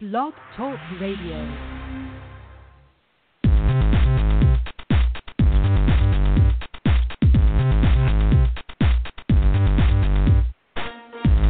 [0.00, 1.36] Blog Talk Radio.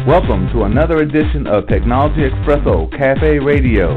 [0.05, 3.95] Welcome to another edition of Technology Expresso Cafe Radio.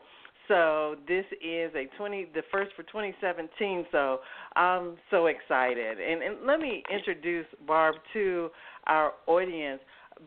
[0.49, 3.87] so this is a 20, the first for 2017.
[3.93, 4.19] So
[4.57, 5.99] I'm so excited.
[6.01, 8.49] And, and let me introduce Barb to
[8.87, 9.81] our audience.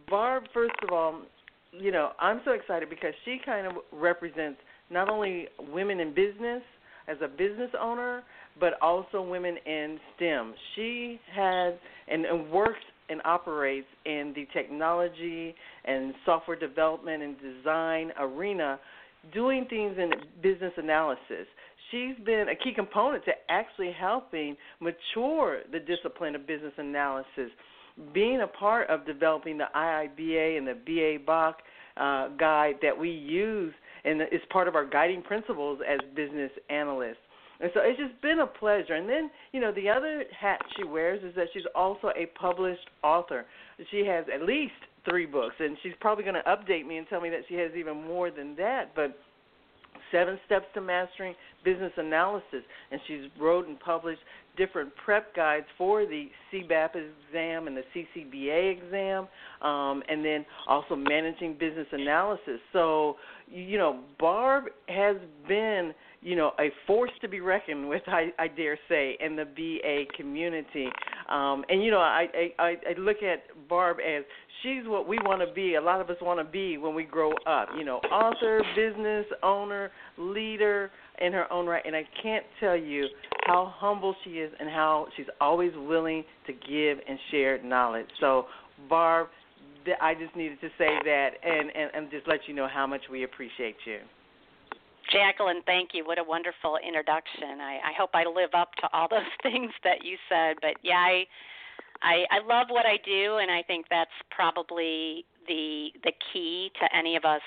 [0.09, 1.22] Barb, first of all,
[1.73, 6.61] you know, I'm so excited because she kind of represents not only women in business
[7.08, 8.23] as a business owner,
[8.59, 10.53] but also women in STEM.
[10.75, 11.73] She has
[12.08, 18.80] and, and works and operates in the technology and software development and design arena
[19.33, 21.47] doing things in business analysis.
[21.91, 27.52] She's been a key component to actually helping mature the discipline of business analysis,
[28.13, 31.53] being a part of developing the IIBA and the BABOK
[31.97, 33.73] uh, guide that we use
[34.06, 37.18] and is part of our guiding principles as business analysts.
[37.59, 38.95] And so it's just been a pleasure.
[38.95, 42.90] And then, you know, the other hat she wears is that she's also a published
[43.03, 43.45] author.
[43.91, 44.74] She has at least
[45.09, 47.72] three books, and she's probably going to update me and tell me that she has
[47.78, 48.91] even more than that.
[48.95, 49.17] But
[50.12, 54.22] Seven Steps to Mastering Business Analysis, and she's wrote and published
[54.57, 59.28] different prep guides for the CBAP exam and the CCBA exam,
[59.62, 62.59] um, and then also managing business analysis.
[62.73, 63.16] So,
[63.50, 65.16] you know, Barb has
[65.47, 69.45] been you know, a force to be reckoned with, I, I dare say, in the
[69.45, 70.88] BA community.
[71.31, 72.28] Um, and you know, I,
[72.59, 74.24] I I look at Barb as
[74.62, 75.75] she's what we want to be.
[75.75, 77.69] A lot of us want to be when we grow up.
[77.78, 81.84] You know, author, business owner, leader in her own right.
[81.86, 83.08] And I can't tell you
[83.46, 88.08] how humble she is and how she's always willing to give and share knowledge.
[88.19, 88.48] So,
[88.90, 89.28] Barb,
[90.02, 93.02] I just needed to say that and, and, and just let you know how much
[93.09, 94.00] we appreciate you.
[95.12, 96.06] Jacqueline, thank you.
[96.06, 97.59] What a wonderful introduction.
[97.62, 100.57] I, I hope I live up to all those things that you said.
[100.62, 101.25] But yeah, I,
[102.01, 106.97] I I love what I do, and I think that's probably the the key to
[106.97, 107.41] any of us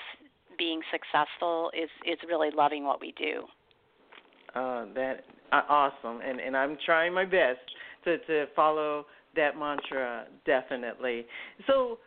[0.57, 3.43] being successful is is really loving what we do.
[4.53, 7.59] Uh, that uh, awesome, and and I'm trying my best
[8.05, 9.05] to to follow
[9.35, 11.25] that mantra definitely.
[11.67, 11.99] So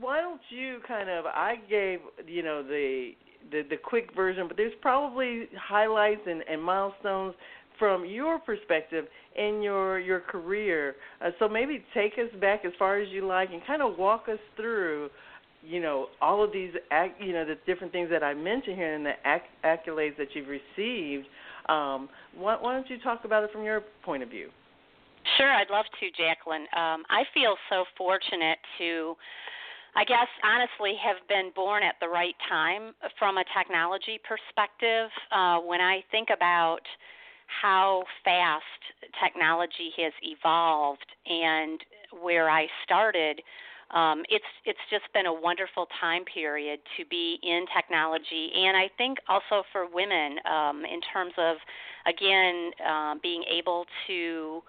[0.00, 3.12] why don't you kind of I gave you know the
[3.50, 7.34] the the quick version, but there's probably highlights and, and milestones
[7.78, 10.96] from your perspective in your your career.
[11.20, 14.26] Uh, so maybe take us back as far as you like and kind of walk
[14.30, 15.08] us through,
[15.62, 18.94] you know, all of these ac- you know the different things that I mentioned here
[18.94, 21.26] and the acc- accolades that you've received.
[21.68, 24.48] Um, why, why don't you talk about it from your point of view?
[25.38, 26.62] Sure, I'd love to, Jacqueline.
[26.74, 29.14] Um, I feel so fortunate to
[29.94, 35.10] I guess honestly have been born at the right time from a technology perspective.
[35.30, 36.80] Uh, when I think about
[37.60, 38.64] how fast
[39.22, 41.78] technology has evolved and
[42.22, 43.42] where I started,
[43.90, 48.88] um, it's it's just been a wonderful time period to be in technology, and I
[48.96, 51.56] think also for women um, in terms of
[52.06, 54.62] again uh, being able to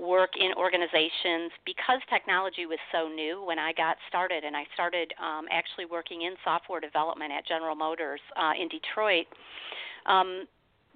[0.00, 5.12] work in organizations because technology was so new when I got started, and I started
[5.20, 9.26] um, actually working in software development at General Motors uh, in Detroit.
[10.06, 10.46] Um,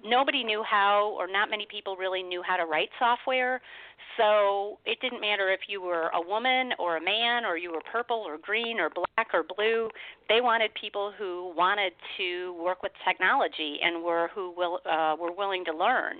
[0.03, 3.61] nobody knew how, or not many people really knew how to write software.
[4.17, 7.81] So it didn't matter if you were a woman or a man, or you were
[7.91, 9.89] purple or green or black or blue.
[10.29, 15.31] They wanted people who wanted to work with technology and were who will uh, were
[15.31, 16.17] willing to learn.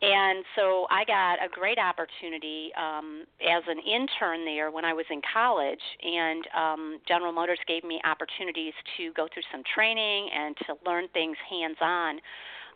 [0.00, 5.06] And so I got a great opportunity um, as an intern there when I was
[5.10, 10.56] in college, and um, General Motors gave me opportunities to go through some training and
[10.66, 12.20] to learn things hands on.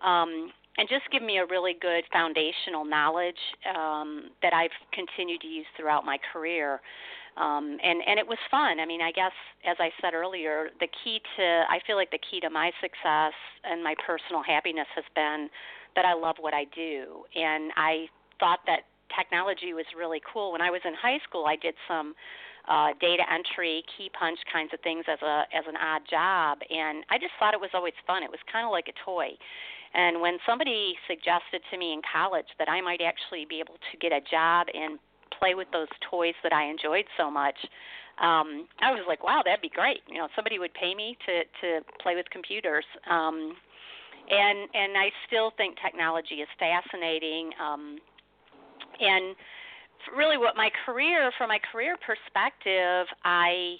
[0.02, 3.38] Um, and just give me a really good foundational knowledge
[3.76, 6.80] um, that I've continued to use throughout my career.
[7.36, 8.78] Um, and and it was fun.
[8.80, 9.32] I mean, I guess
[9.66, 13.32] as I said earlier, the key to I feel like the key to my success
[13.64, 15.48] and my personal happiness has been
[15.96, 17.24] that I love what I do.
[17.34, 18.06] And I
[18.38, 18.80] thought that
[19.16, 20.52] technology was really cool.
[20.52, 22.14] When I was in high school, I did some
[22.68, 27.04] uh, data entry, key punch kinds of things as a as an odd job, and
[27.10, 28.22] I just thought it was always fun.
[28.22, 29.30] It was kind of like a toy.
[29.94, 33.94] And when somebody suggested to me in college that I might actually be able to
[33.98, 34.98] get a job and
[35.38, 37.56] play with those toys that I enjoyed so much,
[38.22, 40.00] um, I was like, wow, that'd be great.
[40.08, 42.84] You know, somebody would pay me to to play with computers.
[43.10, 43.56] Um,
[44.32, 47.50] and and I still think technology is fascinating.
[47.60, 47.98] Um,
[49.00, 49.36] and
[50.16, 53.76] really, what my career, from my career perspective, I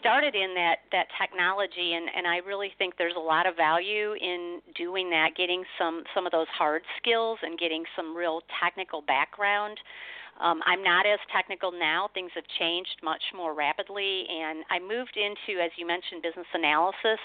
[0.00, 4.14] started in that that technology and and I really think there's a lot of value
[4.14, 9.02] in doing that getting some some of those hard skills and getting some real technical
[9.02, 9.78] background
[10.40, 12.08] um, I'm not as technical now.
[12.12, 17.20] Things have changed much more rapidly, and I moved into, as you mentioned, business analysis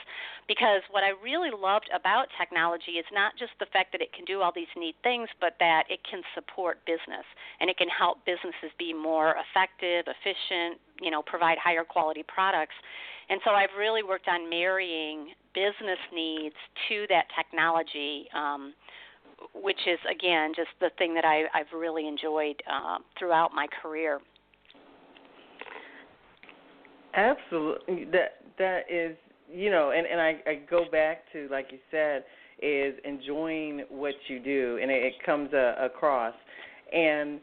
[0.48, 4.26] because what I really loved about technology is not just the fact that it can
[4.26, 7.26] do all these neat things, but that it can support business
[7.60, 12.76] and it can help businesses be more effective, efficient, you know, provide higher quality products.
[13.30, 16.56] And so I've really worked on marrying business needs
[16.90, 18.28] to that technology.
[18.36, 18.74] Um,
[19.54, 24.20] which is again just the thing that I, I've really enjoyed uh, throughout my career.
[27.14, 29.16] Absolutely, that that is
[29.52, 32.24] you know, and and I, I go back to like you said,
[32.62, 36.34] is enjoying what you do, and it, it comes uh, across.
[36.94, 37.40] And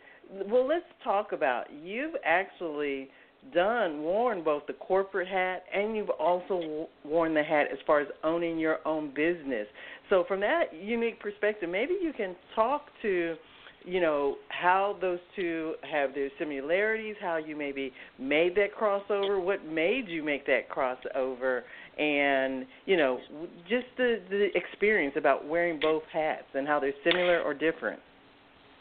[0.46, 3.08] well, let's talk about you've actually
[3.54, 8.08] done worn both the corporate hat and you've also worn the hat as far as
[8.24, 9.66] owning your own business.
[10.10, 13.36] So from that unique perspective, maybe you can talk to
[13.84, 19.64] you know how those two have their similarities, how you maybe made that crossover, what
[19.64, 21.62] made you make that crossover,
[21.98, 23.18] and you know
[23.68, 28.00] just the the experience about wearing both hats and how they're similar or different.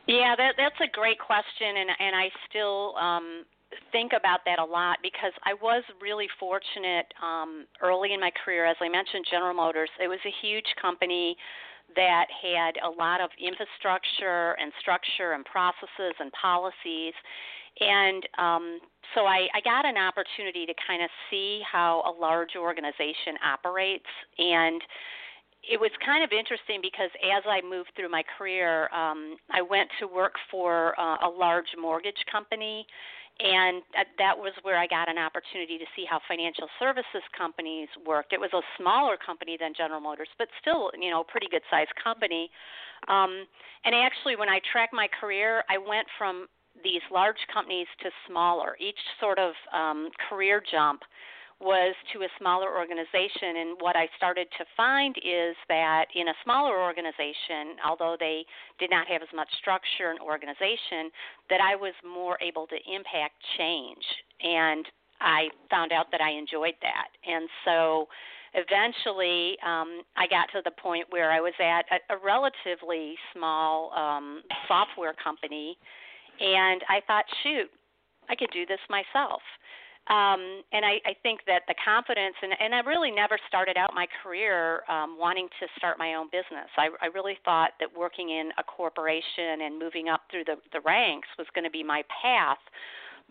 [0.07, 3.43] Yeah, that that's a great question, and and I still um,
[3.91, 8.65] think about that a lot because I was really fortunate um, early in my career.
[8.65, 11.35] As I mentioned, General Motors, it was a huge company
[11.95, 17.13] that had a lot of infrastructure and structure and processes and policies.
[17.79, 18.79] And um,
[19.15, 24.09] so I, I got an opportunity to kind of see how a large organization operates.
[24.37, 24.81] And
[25.63, 29.89] it was kind of interesting because as I moved through my career, um, I went
[29.99, 32.85] to work for uh, a large mortgage company
[33.39, 33.83] and
[34.17, 38.33] that was where I got an opportunity to see how financial services companies worked.
[38.33, 41.61] It was a smaller company than General Motors, but still, you know, a pretty good
[41.69, 42.49] sized company.
[43.07, 43.45] Um,
[43.85, 46.47] and actually, when I tracked my career, I went from
[46.83, 48.75] these large companies to smaller.
[48.79, 51.01] Each sort of um, career jump
[51.59, 53.57] was to a smaller organization.
[53.57, 58.45] And what I started to find is that in a smaller organization, although they
[58.79, 61.09] did not have as much structure and organization,
[61.49, 64.05] that I was more able to impact change.
[64.43, 64.85] And
[65.19, 67.09] I found out that I enjoyed that.
[67.25, 68.07] And so
[68.53, 73.91] eventually um, I got to the point where I was at a, a relatively small
[73.93, 75.77] um, software company.
[76.39, 77.69] And I thought, shoot,
[78.29, 79.41] I could do this myself.
[80.07, 83.91] Um, and I, I think that the confidence, and, and I really never started out
[83.93, 86.71] my career um, wanting to start my own business.
[86.77, 90.79] I, I really thought that working in a corporation and moving up through the, the
[90.79, 92.63] ranks was going to be my path.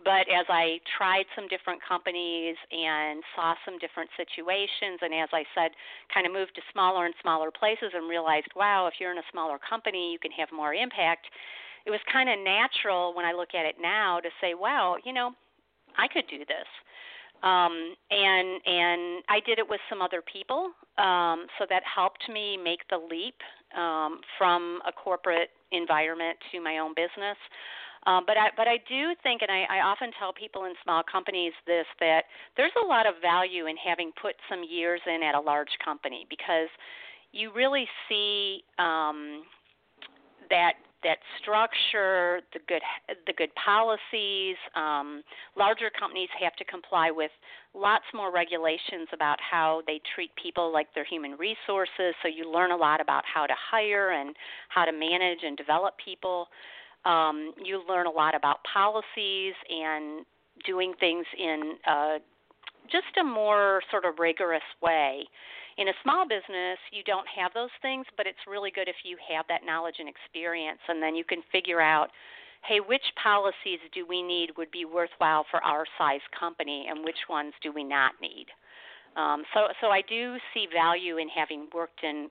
[0.05, 5.41] But as I tried some different companies and saw some different situations, and as I
[5.57, 5.73] said,
[6.13, 9.31] kind of moved to smaller and smaller places and realized, wow, if you're in a
[9.31, 11.25] smaller company, you can have more impact.
[11.87, 15.13] It was kind of natural when I look at it now to say, wow, you
[15.13, 15.33] know,
[15.97, 16.67] I could do this.
[17.43, 22.57] Um, and and I did it with some other people, um, so that helped me
[22.57, 23.35] make the leap
[23.77, 27.37] um, from a corporate environment to my own business.
[28.07, 31.03] Um, but I but I do think, and I, I often tell people in small
[31.03, 32.23] companies this that
[32.55, 36.25] there's a lot of value in having put some years in at a large company
[36.29, 36.69] because
[37.33, 39.43] you really see um,
[40.49, 40.73] that
[41.03, 42.81] that structure, the good
[43.25, 44.55] the good policies.
[44.75, 45.21] Um,
[45.55, 47.31] larger companies have to comply with
[47.73, 52.15] lots more regulations about how they treat people like their human resources.
[52.21, 54.35] So you learn a lot about how to hire and
[54.69, 56.47] how to manage and develop people.
[57.05, 60.25] Um, you learn a lot about policies and
[60.65, 62.17] doing things in uh,
[62.91, 65.25] just a more sort of rigorous way.
[65.77, 69.15] In a small business, you don't have those things, but it's really good if you
[69.29, 72.09] have that knowledge and experience, and then you can figure out,
[72.67, 77.29] hey, which policies do we need would be worthwhile for our size company, and which
[77.29, 78.47] ones do we not need.
[79.15, 82.29] Um, so, so I do see value in having worked in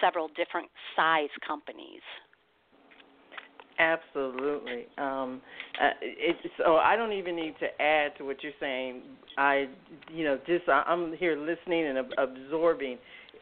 [0.00, 2.02] several different size companies.
[3.78, 4.86] Absolutely.
[4.96, 5.42] Um,
[5.80, 5.90] uh,
[6.58, 9.02] so I don't even need to add to what you're saying.
[9.36, 9.66] I,
[10.12, 12.98] you know, just I'm here listening and absorbing.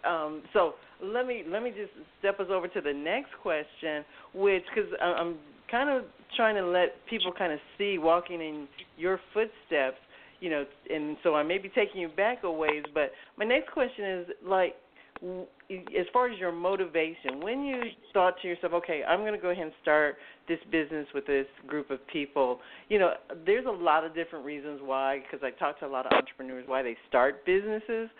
[0.06, 4.64] Um, so let me let me just step us over to the next question, which
[4.74, 5.36] because I'm
[5.70, 6.04] kind of
[6.36, 9.98] trying to let people kind of see walking in your footsteps,
[10.40, 12.82] you know, and so I may be taking you back a ways.
[12.92, 14.74] But my next question is like,
[15.22, 19.50] as far as your motivation, when you thought to yourself, okay, I'm going to go
[19.50, 20.16] ahead and start
[20.48, 23.12] this business with this group of people, you know,
[23.46, 26.64] there's a lot of different reasons why, because I talk to a lot of entrepreneurs,
[26.66, 28.10] why they start businesses.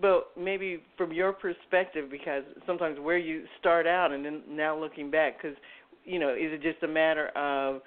[0.00, 5.10] But maybe from your perspective, because sometimes where you start out and then now looking
[5.10, 5.56] back, because,
[6.04, 7.82] you know, is it just a matter of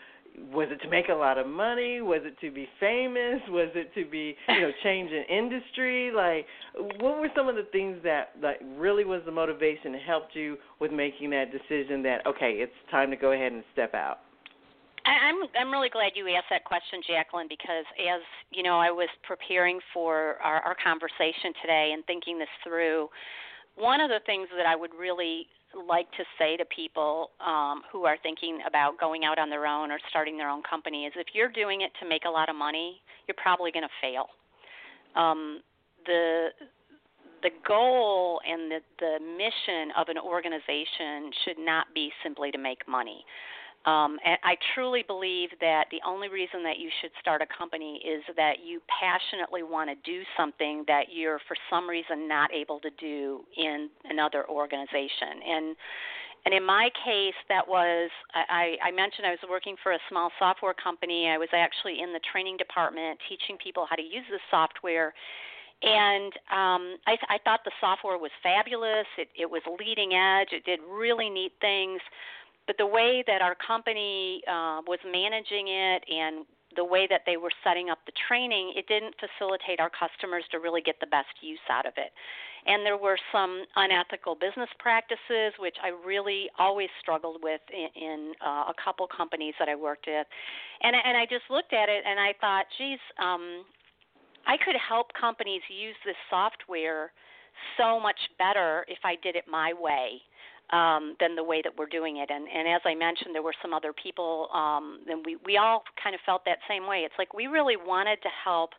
[0.52, 2.02] was it to make a lot of money?
[2.02, 3.42] Was it to be famous?
[3.50, 6.12] Was it to be, you know, change an industry?
[6.12, 6.46] Like,
[7.00, 10.58] what were some of the things that like really was the motivation that helped you
[10.80, 14.20] with making that decision that okay, it's time to go ahead and step out?
[15.06, 18.22] I'm I'm really glad you asked that question, Jacqueline, because as
[18.52, 23.10] you know, I was preparing for our, our conversation today and thinking this through.
[23.76, 25.48] One of the things that I would really
[25.88, 29.92] like to say to people um, who are thinking about going out on their own
[29.92, 32.56] or starting their own company is if you're doing it to make a lot of
[32.56, 34.28] money, you're probably going to fail.
[35.16, 35.62] Um,
[36.06, 36.50] the
[37.44, 42.88] the goal and the, the mission of an organization should not be simply to make
[42.88, 43.26] money.
[43.86, 48.00] Um, and I truly believe that the only reason that you should start a company
[48.06, 52.80] is that you passionately want to do something that you're for some reason not able
[52.80, 55.44] to do in another organization.
[55.46, 55.76] And
[56.46, 60.30] and in my case, that was I, I mentioned I was working for a small
[60.40, 61.30] software company.
[61.30, 65.14] I was actually in the training department teaching people how to use the software
[65.84, 69.06] and um, I, I thought the software was fabulous.
[69.18, 70.50] It, it was leading edge.
[70.54, 72.00] It did really neat things
[72.68, 77.38] but the way that our company uh, was managing it and the way that they
[77.38, 81.30] were setting up the training, it didn't facilitate our customers to really get the best
[81.42, 82.12] use out of it.
[82.66, 88.34] And there were some unethical business practices, which I really always struggled with in, in
[88.44, 90.26] uh, a couple companies that I worked with.
[90.82, 93.66] And, and I just looked at it and I thought, geez, um,
[94.48, 97.12] I could help companies use this software
[97.78, 100.22] so much better if I did it my way
[100.74, 102.30] um, than the way that we're doing it.
[102.34, 105.84] And, and as I mentioned, there were some other people, um, and we, we all
[106.02, 107.06] kind of felt that same way.
[107.06, 108.72] It's like we really wanted to help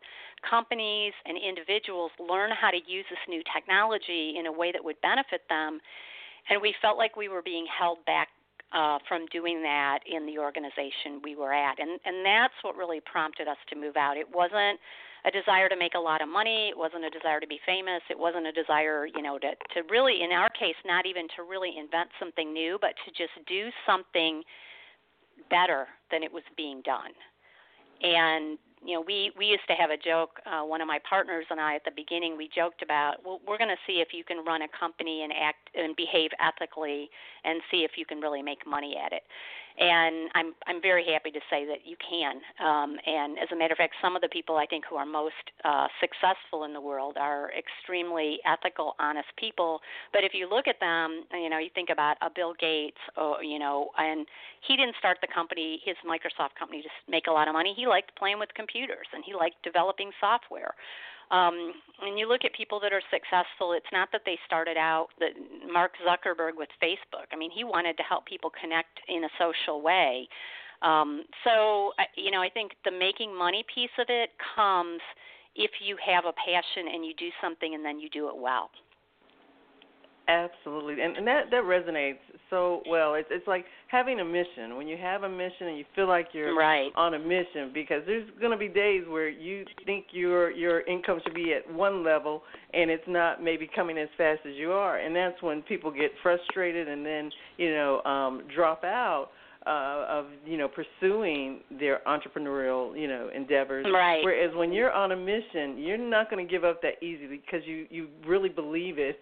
[0.47, 4.99] companies and individuals learn how to use this new technology in a way that would
[5.01, 5.79] benefit them.
[6.49, 8.27] And we felt like we were being held back
[8.73, 11.79] uh, from doing that in the organization we were at.
[11.79, 14.17] And, and that's what really prompted us to move out.
[14.17, 14.79] It wasn't
[15.25, 16.69] a desire to make a lot of money.
[16.69, 18.01] It wasn't a desire to be famous.
[18.09, 21.43] It wasn't a desire, you know, to to really, in our case, not even to
[21.43, 24.43] really invent something new, but to just do something
[25.49, 27.11] better than it was being done.
[28.03, 30.39] And you know, we we used to have a joke.
[30.45, 33.57] Uh, one of my partners and I at the beginning, we joked about, well, we're
[33.57, 37.09] going to see if you can run a company and act and behave ethically,
[37.43, 39.23] and see if you can really make money at it
[39.77, 42.37] and I'm I'm very happy to say that you can.
[42.65, 45.05] Um, and as a matter of fact, some of the people I think who are
[45.05, 49.81] most uh, successful in the world are extremely ethical, honest people.
[50.13, 53.43] But if you look at them, you know, you think about a Bill Gates, or
[53.43, 54.25] you know, and
[54.67, 57.73] he didn't start the company, his Microsoft company, to make a lot of money.
[57.75, 60.73] He liked playing with computers and he liked developing software
[61.31, 65.07] um, when you look at people that are successful, it's not that they started out
[65.19, 65.31] that
[65.71, 67.25] Mark Zuckerberg with Facebook.
[67.31, 70.27] I mean, he wanted to help people connect in a social way.
[70.81, 75.01] Um, so, you know, I think the making money piece of it comes
[75.55, 78.69] if you have a passion and you do something and then you do it well.
[80.27, 82.17] Absolutely, and, and that that resonates
[82.55, 83.15] so well.
[83.15, 84.77] It's it's like having a mission.
[84.77, 86.91] When you have a mission and you feel like you're right.
[86.95, 91.19] on a mission, because there's going to be days where you think your your income
[91.23, 92.43] should be at one level
[92.73, 96.11] and it's not maybe coming as fast as you are, and that's when people get
[96.23, 99.29] frustrated and then you know um, drop out
[99.65, 103.85] uh, of you know pursuing their entrepreneurial you know endeavors.
[103.91, 104.23] Right.
[104.23, 107.65] Whereas when you're on a mission, you're not going to give up that easily because
[107.65, 109.19] you you really believe it,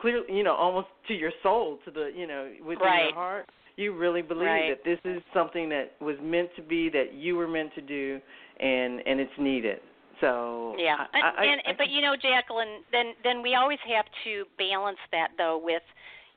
[0.00, 3.04] clearly you know almost to your soul, to the you know within right.
[3.06, 3.46] your heart.
[3.76, 4.76] You really believe right.
[4.84, 8.20] that this is something that was meant to be, that you were meant to do,
[8.60, 9.78] and and it's needed.
[10.20, 14.04] So yeah, I, I, and, I, but you know, Jacqueline, then then we always have
[14.24, 15.82] to balance that though with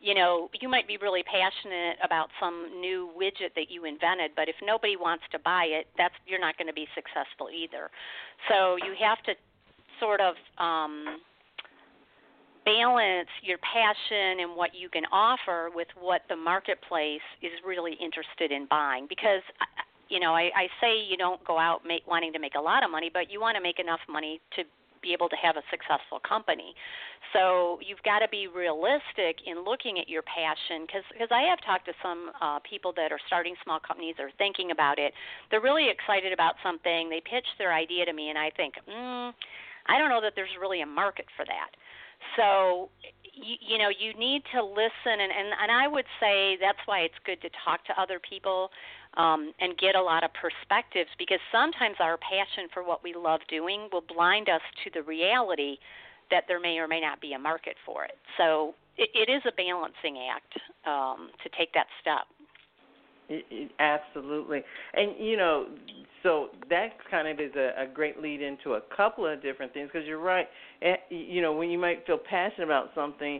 [0.01, 4.49] you know, you might be really passionate about some new widget that you invented, but
[4.49, 7.89] if nobody wants to buy it, that's you're not going to be successful either.
[8.49, 9.33] So you have to
[9.99, 11.21] sort of um
[12.65, 18.51] balance your passion and what you can offer with what the marketplace is really interested
[18.51, 19.41] in buying because
[20.09, 22.83] you know I, I say you don't go out make, wanting to make a lot
[22.83, 24.63] of money but you want to make enough money to
[25.01, 26.73] be able to have a successful company.
[27.33, 31.85] So you've got to be realistic in looking at your passion because I have talked
[31.85, 35.13] to some uh, people that are starting small companies or thinking about it.
[35.49, 37.09] They're really excited about something.
[37.09, 39.31] They pitch their idea to me, and I think, mm,
[39.87, 41.71] I don't know that there's really a market for that.
[42.37, 42.89] So
[43.33, 47.01] you, you know you need to listen and, and and I would say that's why
[47.01, 48.69] it's good to talk to other people
[49.17, 53.41] um, and get a lot of perspectives because sometimes our passion for what we love
[53.49, 55.77] doing will blind us to the reality
[56.29, 58.17] that there may or may not be a market for it.
[58.37, 60.53] So it, it is a balancing act
[60.87, 62.25] um, to take that step.
[63.29, 64.61] It, it, absolutely,
[64.93, 65.67] and you know,
[66.21, 69.89] so that kind of is a, a great lead into a couple of different things
[69.91, 70.47] because you're right.
[70.81, 73.39] Eh, you know, when you might feel passionate about something,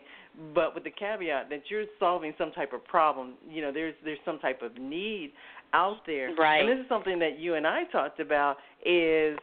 [0.54, 4.20] but with the caveat that you're solving some type of problem, you know, there's there's
[4.24, 5.34] some type of need
[5.74, 6.34] out there.
[6.36, 6.60] Right.
[6.60, 9.38] And this is something that you and I talked about is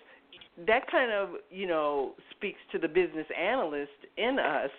[0.66, 4.70] that kind of, you know, speaks to the business analyst in us,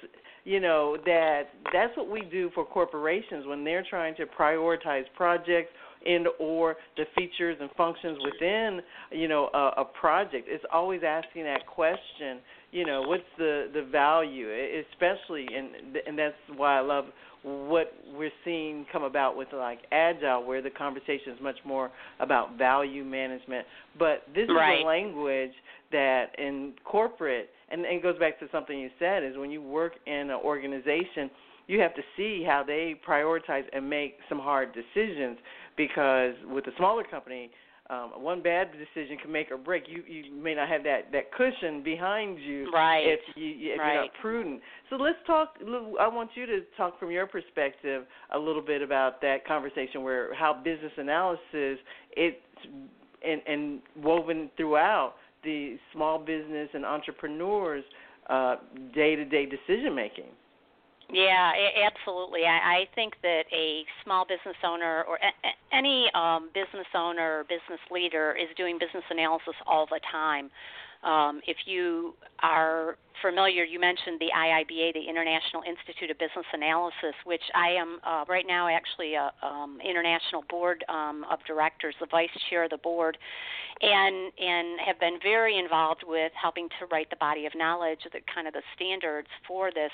[0.44, 5.72] you know, that that's what we do for corporations when they're trying to prioritize projects
[6.06, 8.79] and or the features and functions within,
[9.12, 10.48] you know, a, a project.
[10.50, 12.39] It's always asking that question,
[12.72, 14.48] you know, what's the the value,
[14.92, 17.06] especially and and that's why I love
[17.44, 22.58] what we're seeing come about with like agile where the conversation is much more about
[22.58, 23.66] value management
[23.98, 24.79] but this right.
[24.79, 25.53] is a language
[25.92, 29.62] that in corporate and, and it goes back to something you said is when you
[29.62, 31.29] work in an organization
[31.68, 35.38] you have to see how they prioritize and make some hard decisions
[35.77, 37.50] because with a smaller company
[37.90, 39.86] um, one bad decision can make or break.
[39.88, 43.04] You you may not have that that cushion behind you right.
[43.06, 43.94] if you if right.
[43.94, 44.62] you're not prudent.
[44.90, 45.56] So let's talk.
[46.00, 50.34] I want you to talk from your perspective a little bit about that conversation where
[50.36, 51.80] how business analysis
[52.12, 52.38] it's
[53.25, 57.84] and, and woven throughout the small business and entrepreneurs
[58.94, 60.25] day to day decision making.
[61.11, 61.51] Yeah,
[61.85, 62.45] absolutely.
[62.45, 67.43] I, I think that a small business owner or a, any um, business owner or
[67.43, 70.50] business leader is doing business analysis all the time.
[71.03, 77.16] Um, if you are familiar, you mentioned the IIBA, the International Institute of Business Analysis,
[77.25, 82.07] which I am uh, right now actually a um, international board um, of directors, the
[82.09, 83.18] vice chair of the board,
[83.81, 88.20] and and have been very involved with helping to write the body of knowledge, the
[88.33, 89.92] kind of the standards for this.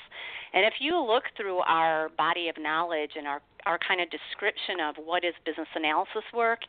[0.52, 4.78] And if you look through our body of knowledge and our our kind of description
[4.80, 6.60] of what is business analysis work,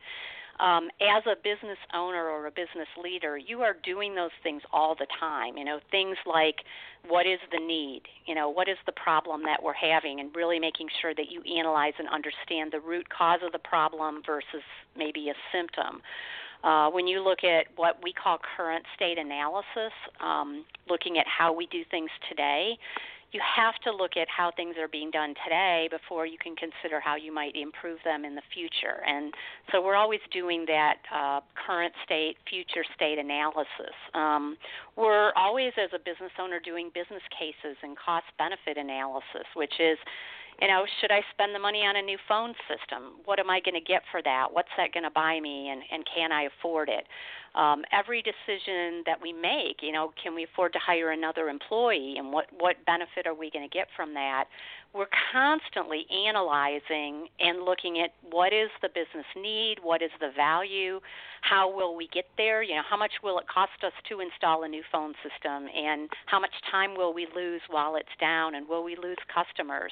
[0.59, 4.95] um, as a business owner or a business leader, you are doing those things all
[4.95, 5.57] the time.
[5.57, 6.57] You know, things like
[7.07, 8.03] what is the need?
[8.25, 11.41] You know, what is the problem that we're having, and really making sure that you
[11.59, 14.63] analyze and understand the root cause of the problem versus
[14.97, 16.01] maybe a symptom.
[16.63, 21.53] Uh, when you look at what we call current state analysis, um, looking at how
[21.53, 22.77] we do things today,
[23.37, 26.99] you have to look at how things are being done today before you can consider
[26.99, 29.05] how you might improve them in the future.
[29.05, 29.31] And
[29.71, 33.93] so we're always doing that uh, current state, future state analysis.
[34.15, 34.57] Um,
[34.95, 39.99] we're always, as a business owner, doing business cases and cost benefit analysis, which is
[40.61, 43.21] you know, should I spend the money on a new phone system?
[43.25, 44.47] What am I going to get for that?
[44.51, 47.05] What's that going to buy me, and, and can I afford it?
[47.55, 52.15] Um, every decision that we make, you know, can we afford to hire another employee,
[52.17, 54.45] and what what benefit are we going to get from that?
[54.93, 60.99] we're constantly analyzing and looking at what is the business need, what is the value,
[61.41, 64.63] how will we get there, you know, how much will it cost us to install
[64.63, 68.67] a new phone system and how much time will we lose while it's down and
[68.67, 69.91] will we lose customers.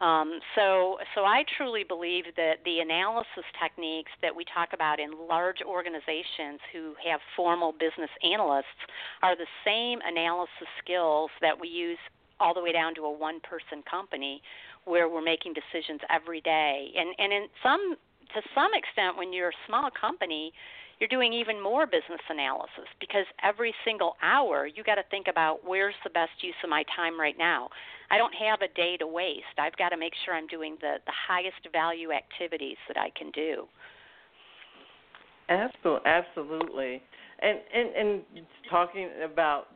[0.00, 5.12] Um, so, so I truly believe that the analysis techniques that we talk about in
[5.28, 8.80] large organizations who have formal business analysts
[9.22, 11.98] are the same analysis skills that we use
[12.40, 14.42] all the way down to a one-person company
[14.84, 16.92] where we're making decisions every day.
[16.96, 17.96] And and in some
[18.34, 20.52] to some extent, when you're a small company,
[20.98, 25.66] you're doing even more business analysis because every single hour you got to think about
[25.66, 27.68] where's the best use of my time right now.
[28.10, 29.58] I don't have a day to waste.
[29.58, 33.30] I've got to make sure I'm doing the, the highest value activities that I can
[33.32, 33.66] do.
[35.48, 37.02] Absolutely, absolutely.
[37.40, 38.22] And and and
[38.70, 39.66] talking about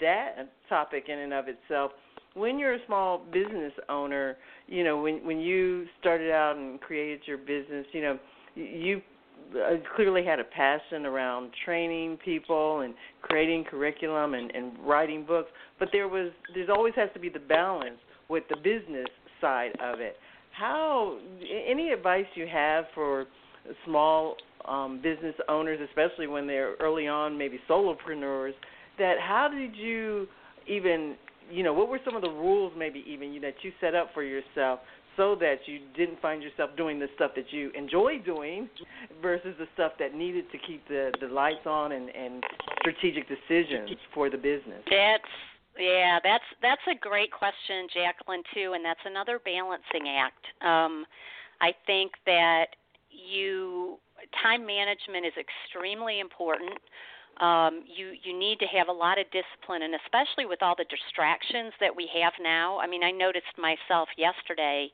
[0.00, 1.92] that topic in and of itself,
[2.34, 7.20] when you're a small business owner, you know, when when you started out and created
[7.26, 8.18] your business, you know,
[8.54, 9.00] you
[9.56, 15.50] uh, clearly had a passion around training people and creating curriculum and, and writing books,
[15.78, 19.08] but there was there's always has to be the balance with the business
[19.40, 20.16] side of it.
[20.56, 21.18] How
[21.68, 23.26] any advice you have for
[23.84, 28.52] small um, business owners, especially when they're early on, maybe solopreneurs,
[28.98, 30.26] that how did you
[30.66, 31.16] even
[31.50, 34.10] you know what were some of the rules maybe even you, that you set up
[34.14, 34.80] for yourself
[35.16, 38.68] so that you didn't find yourself doing the stuff that you enjoy doing
[39.20, 42.44] versus the stuff that needed to keep the the lights on and and
[42.80, 44.82] strategic decisions for the business?
[44.90, 45.24] That's
[45.78, 50.44] yeah that's that's a great question jacqueline too and that's another balancing act.
[50.62, 51.04] Um
[51.60, 52.66] i think that
[53.10, 53.98] you
[54.42, 56.78] time management is extremely important
[57.40, 60.84] um, you you need to have a lot of discipline, and especially with all the
[60.84, 62.78] distractions that we have now.
[62.78, 64.90] I mean, I noticed myself yesterday.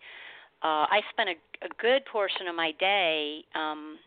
[0.62, 3.98] Uh, I spent a, a good portion of my day um,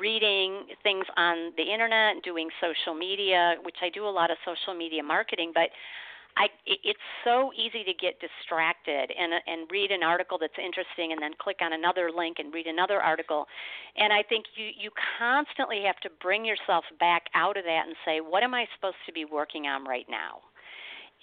[0.00, 4.74] reading things on the internet doing social media, which I do a lot of social
[4.74, 5.68] media marketing, but
[6.36, 11.20] I it's so easy to get distracted and and read an article that's interesting and
[11.20, 13.46] then click on another link and read another article.
[13.96, 17.96] And I think you you constantly have to bring yourself back out of that and
[18.04, 20.40] say, what am I supposed to be working on right now?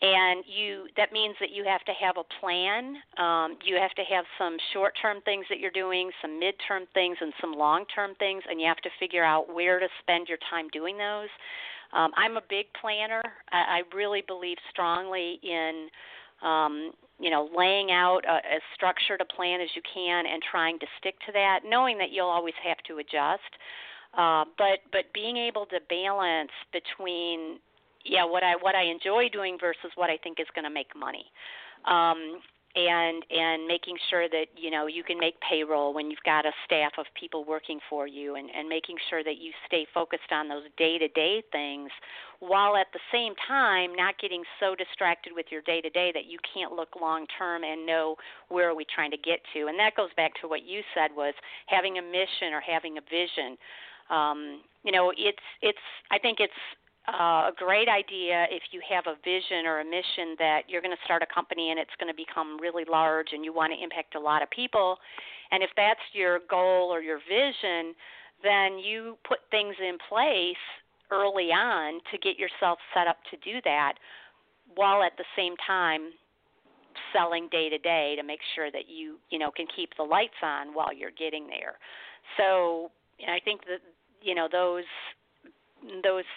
[0.01, 4.03] and you that means that you have to have a plan um, you have to
[4.03, 7.83] have some short term things that you're doing some mid term things and some long
[7.93, 11.27] term things and you have to figure out where to spend your time doing those
[11.93, 13.21] um, I'm a big planner.
[13.51, 15.87] I, I really believe strongly in
[16.41, 20.79] um, you know laying out a, as structured a plan as you can and trying
[20.79, 23.51] to stick to that, knowing that you'll always have to adjust.
[24.17, 27.59] Uh, but but being able to balance between
[28.05, 30.95] yeah what I what I enjoy doing versus what I think is going to make
[30.95, 31.25] money.
[31.85, 32.41] Um,
[32.75, 36.51] and and making sure that you know you can make payroll when you've got a
[36.65, 40.47] staff of people working for you and and making sure that you stay focused on
[40.47, 41.89] those day to day things
[42.39, 46.25] while at the same time not getting so distracted with your day to day that
[46.25, 48.15] you can't look long term and know
[48.49, 49.67] where are we trying to get to.
[49.67, 51.33] And that goes back to what you said was
[51.65, 53.57] having a mission or having a vision.
[54.09, 55.77] Um you know it's it's
[56.11, 56.53] i think it's
[57.13, 60.95] uh, a great idea if you have a vision or a mission that you're going
[60.95, 63.83] to start a company and it's going to become really large and you want to
[63.83, 64.97] impact a lot of people.
[65.51, 67.95] And if that's your goal or your vision,
[68.43, 70.61] then you put things in place
[71.11, 73.93] early on to get yourself set up to do that
[74.75, 76.11] while at the same time
[77.13, 80.37] selling day to day to make sure that you you know can keep the lights
[80.43, 81.79] on while you're getting there
[82.37, 82.91] so
[83.27, 83.79] i think that
[84.21, 84.83] you know those
[86.03, 86.27] those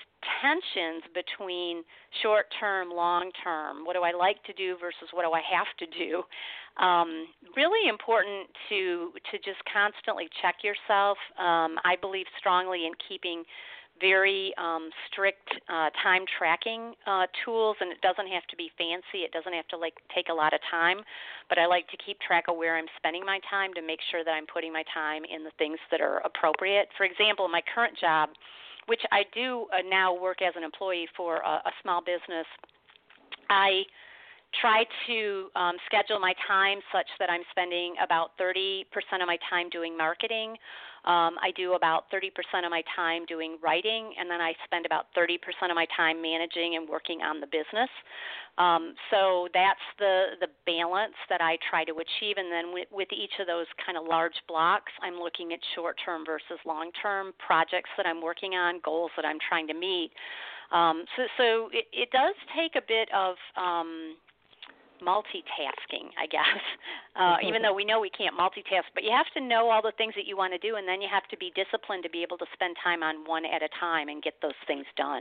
[0.40, 1.82] tensions between
[2.22, 5.70] short term, long term, what do I like to do versus what do I have
[5.78, 6.22] to do.
[6.82, 7.26] Um,
[7.56, 11.18] really important to to just constantly check yourself.
[11.38, 13.44] Um, I believe strongly in keeping
[14.00, 19.22] very um, strict uh, time tracking uh, tools, and it doesn't have to be fancy.
[19.22, 20.98] It doesn't have to like take a lot of time,
[21.48, 24.24] but I like to keep track of where I'm spending my time to make sure
[24.24, 26.88] that I'm putting my time in the things that are appropriate.
[26.96, 28.30] For example, my current job
[28.86, 32.46] which I do uh, now work as an employee for a, a small business,
[33.48, 33.82] I
[34.60, 38.84] try to um, schedule my time such that I'm spending about 30%
[39.20, 40.56] of my time doing marketing.
[41.04, 42.30] Um, I do about 30%
[42.64, 45.38] of my time doing writing, and then I spend about 30%
[45.68, 47.90] of my time managing and working on the business.
[48.58, 53.08] Um, so that's the the balance that I try to achieve, and then with, with
[53.10, 57.32] each of those kind of large blocks, I'm looking at short term versus long term
[57.44, 60.12] projects that I'm working on, goals that I'm trying to meet.
[60.70, 64.16] Um, so so it, it does take a bit of um,
[65.02, 66.42] multitasking, I guess.
[67.12, 69.92] Uh, even though we know we can't multitask, but you have to know all the
[69.98, 72.22] things that you want to do, and then you have to be disciplined to be
[72.22, 75.20] able to spend time on one at a time and get those things done.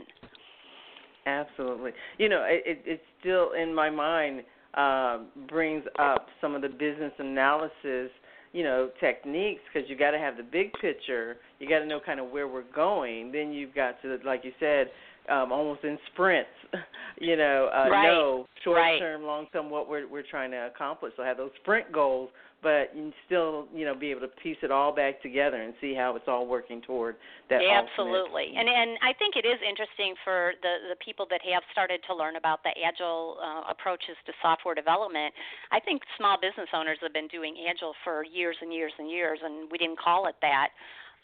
[1.26, 1.90] Absolutely.
[2.16, 4.42] You know, it, it, it's still in my mind
[4.74, 5.18] uh,
[5.48, 8.10] brings up some of the business analysis,
[8.52, 11.36] you know, techniques because you got to have the big picture.
[11.58, 13.32] You got to know kind of where we're going.
[13.32, 14.86] Then you've got to, like you said,
[15.28, 16.50] um, almost in sprints.
[17.20, 18.04] you know, uh, right.
[18.04, 18.98] know short right.
[18.98, 21.12] term, long term what we're we're trying to accomplish.
[21.16, 22.30] So have those sprint goals,
[22.62, 25.94] but you still you know be able to piece it all back together and see
[25.94, 27.16] how it's all working toward
[27.50, 27.60] that.
[27.60, 32.00] absolutely, and and I think it is interesting for the the people that have started
[32.08, 35.34] to learn about the agile uh, approaches to software development.
[35.70, 39.40] I think small business owners have been doing agile for years and years and years,
[39.42, 40.68] and we didn't call it that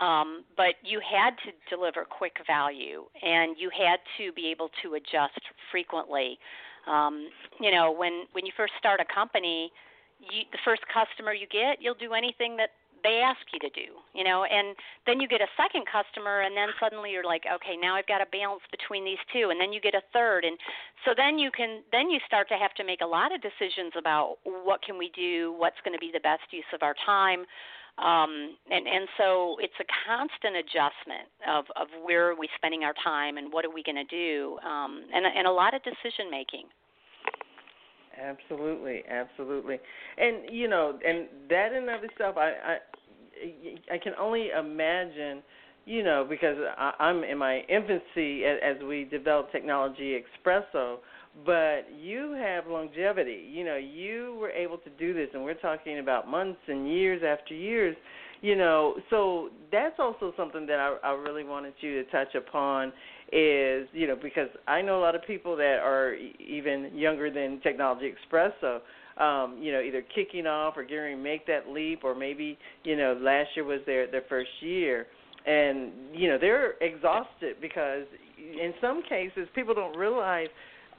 [0.00, 4.94] um, but you had to deliver quick value and you had to be able to
[4.94, 6.38] adjust frequently.
[6.86, 7.28] Um,
[7.60, 9.72] you know, when when you first start a company,
[10.20, 12.70] you, the first customer you get, you'll do anything that
[13.02, 14.74] they ask you to do, you know, and
[15.06, 18.18] then you get a second customer and then suddenly you're like, okay, now I've got
[18.18, 20.58] to balance between these two and then you get a third and
[21.04, 23.92] so then you can then you start to have to make a lot of decisions
[23.96, 27.44] about what can we do, what's going to be the best use of our time,
[27.98, 32.94] um, and and so it's a constant adjustment of of where are we spending our
[33.02, 36.30] time and what are we going to do um, and and a lot of decision
[36.30, 36.64] making
[38.20, 39.78] absolutely absolutely.
[40.16, 42.76] And you know and that in of itself i i
[43.94, 45.42] i can only imagine
[45.86, 50.98] you know because I, i'm in my infancy as, as we develop Technology Expresso
[51.44, 53.48] but you have longevity.
[53.50, 57.22] You know, you were able to do this, and we're talking about months and years
[57.26, 57.96] after years.
[58.40, 62.92] You know, so that's also something that I, I really wanted you to touch upon
[63.30, 67.60] is you know because I know a lot of people that are even younger than
[67.60, 68.80] Technology Expresso.
[69.20, 72.96] Um, you know, either kicking off or getting to make that leap, or maybe you
[72.96, 75.06] know last year was their their first year,
[75.44, 78.04] and you know they're exhausted because
[78.38, 80.46] in some cases people don't realize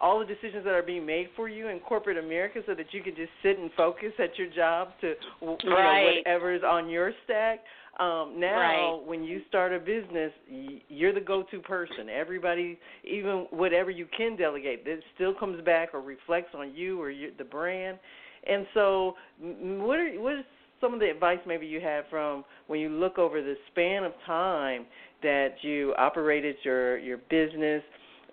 [0.02, 3.02] all the decisions that are being made for you in corporate America so that you
[3.02, 5.58] can just sit and focus at your job to you right.
[5.66, 7.60] know whatever's on your stack.
[8.00, 9.02] Um, now, right.
[9.06, 10.32] when you start a business,
[10.88, 12.08] you're the go-to person.
[12.10, 17.10] Everybody, even whatever you can delegate, it still comes back or reflects on you or
[17.10, 18.00] your, the brand.
[18.48, 20.46] And so, what are what is
[20.80, 24.14] some of the advice maybe you have from when you look over the span of
[24.26, 24.86] time
[25.22, 27.84] that you operated your your business?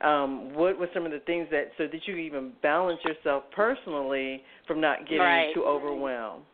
[0.03, 4.43] Um, what were some of the things that so that you even balance yourself personally
[4.67, 5.55] from not getting right.
[5.55, 6.45] too overwhelmed?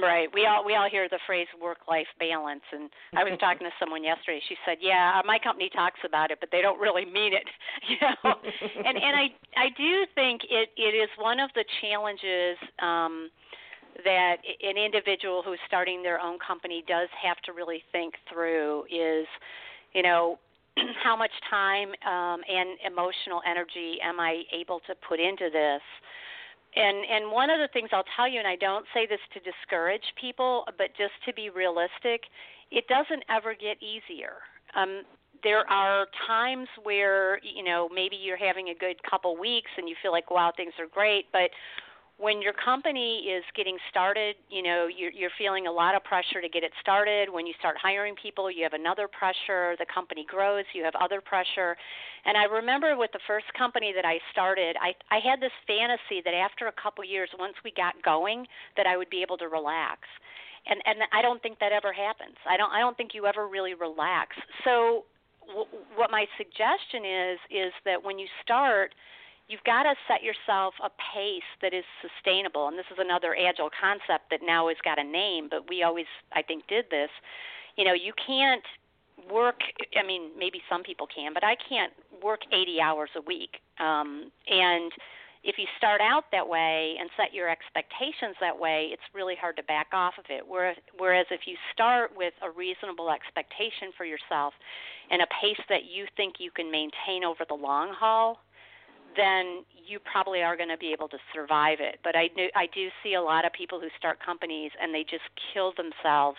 [0.00, 0.28] Right.
[0.34, 3.72] We all we all hear the phrase work life balance and I was talking to
[3.78, 4.40] someone yesterday.
[4.48, 7.44] She said, "Yeah, my company talks about it, but they don't really mean it."
[7.88, 8.34] You know.
[8.84, 13.30] and and I I do think it it is one of the challenges um
[14.04, 19.26] that an individual who's starting their own company does have to really think through is
[19.92, 20.38] you know
[21.02, 25.82] how much time um, and emotional energy am I able to put into this?
[26.76, 29.40] And and one of the things I'll tell you, and I don't say this to
[29.40, 32.26] discourage people, but just to be realistic,
[32.70, 34.42] it doesn't ever get easier.
[34.74, 35.02] Um,
[35.44, 39.94] there are times where you know maybe you're having a good couple weeks and you
[40.02, 41.50] feel like wow things are great, but
[42.16, 46.40] when your company is getting started, you know, you're, you're feeling a lot of pressure
[46.40, 47.28] to get it started.
[47.28, 49.74] When you start hiring people, you have another pressure.
[49.78, 51.76] The company grows, you have other pressure.
[52.24, 56.22] And I remember with the first company that I started, I, I had this fantasy
[56.24, 58.46] that after a couple years, once we got going,
[58.76, 60.06] that I would be able to relax.
[60.66, 62.36] And and I don't think that ever happens.
[62.48, 64.34] I don't I don't think you ever really relax.
[64.64, 65.04] So
[65.46, 68.94] w- what my suggestion is is that when you start
[69.48, 72.68] you've got to set yourself a pace that is sustainable.
[72.68, 76.06] And this is another agile concept that now has got a name, but we always,
[76.32, 77.10] I think, did this.
[77.76, 78.64] You know, you can't
[79.30, 79.60] work
[79.96, 84.30] i mean maybe some people can but i can't work 80 hours a week um
[84.48, 84.92] and
[85.44, 89.56] if you start out that way and set your expectations that way it's really hard
[89.56, 94.04] to back off of it whereas whereas if you start with a reasonable expectation for
[94.04, 94.52] yourself
[95.10, 98.40] and a pace that you think you can maintain over the long haul
[99.16, 101.98] then you probably are going to be able to survive it.
[102.02, 105.02] But I do, I do see a lot of people who start companies and they
[105.02, 106.38] just kill themselves,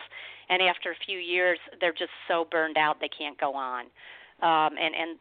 [0.49, 3.85] and after a few years, they're just so burned out they can't go on.
[4.41, 5.17] Um, and and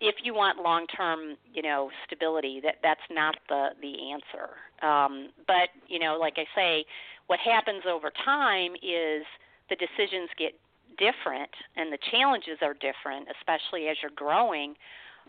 [0.00, 4.54] if you want long-term, you know, stability, that that's not the the answer.
[4.82, 6.84] Um, but you know, like I say,
[7.26, 9.24] what happens over time is
[9.68, 10.54] the decisions get
[10.98, 14.74] different and the challenges are different, especially as you're growing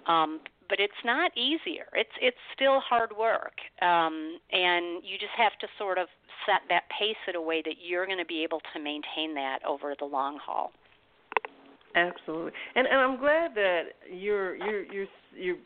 [0.08, 1.88] Um, but it's not easier.
[1.94, 6.08] It's it's still hard work, um, and you just have to sort of
[6.46, 9.60] set that pace in a way that you're going to be able to maintain that
[9.68, 10.72] over the long haul.
[11.96, 15.58] Absolutely, and and I'm glad that you're you're you're you're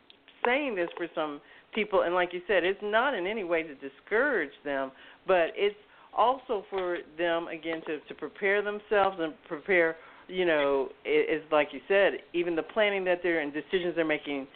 [0.44, 1.40] saying this for some
[1.74, 4.90] people, and like you said, it's not in any way to discourage them,
[5.26, 5.76] but it's
[6.16, 9.96] also for them again to to prepare themselves and prepare.
[10.28, 14.46] You know, it's like you said, even the planning that they're and decisions they're making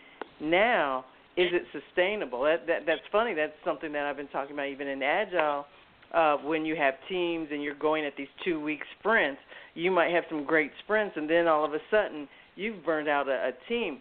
[0.41, 1.05] now
[1.39, 2.43] is it sustainable?
[2.43, 3.33] That, that that's funny.
[3.33, 5.67] That's something that I've been talking about even in agile.
[6.13, 9.41] Uh, when you have teams and you're going at these two week sprints,
[9.75, 12.27] you might have some great sprints, and then all of a sudden
[12.57, 14.01] you've burned out a, a team.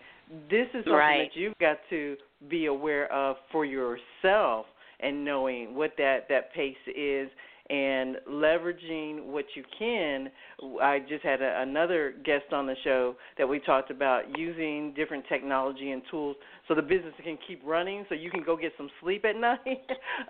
[0.49, 1.29] This is something right.
[1.31, 2.15] that you've got to
[2.49, 4.65] be aware of for yourself
[4.99, 7.29] and knowing what that that pace is
[7.69, 10.29] and leveraging what you can.
[10.81, 15.25] I just had a, another guest on the show that we talked about using different
[15.27, 16.35] technology and tools
[16.67, 19.59] so the business can keep running, so you can go get some sleep at night.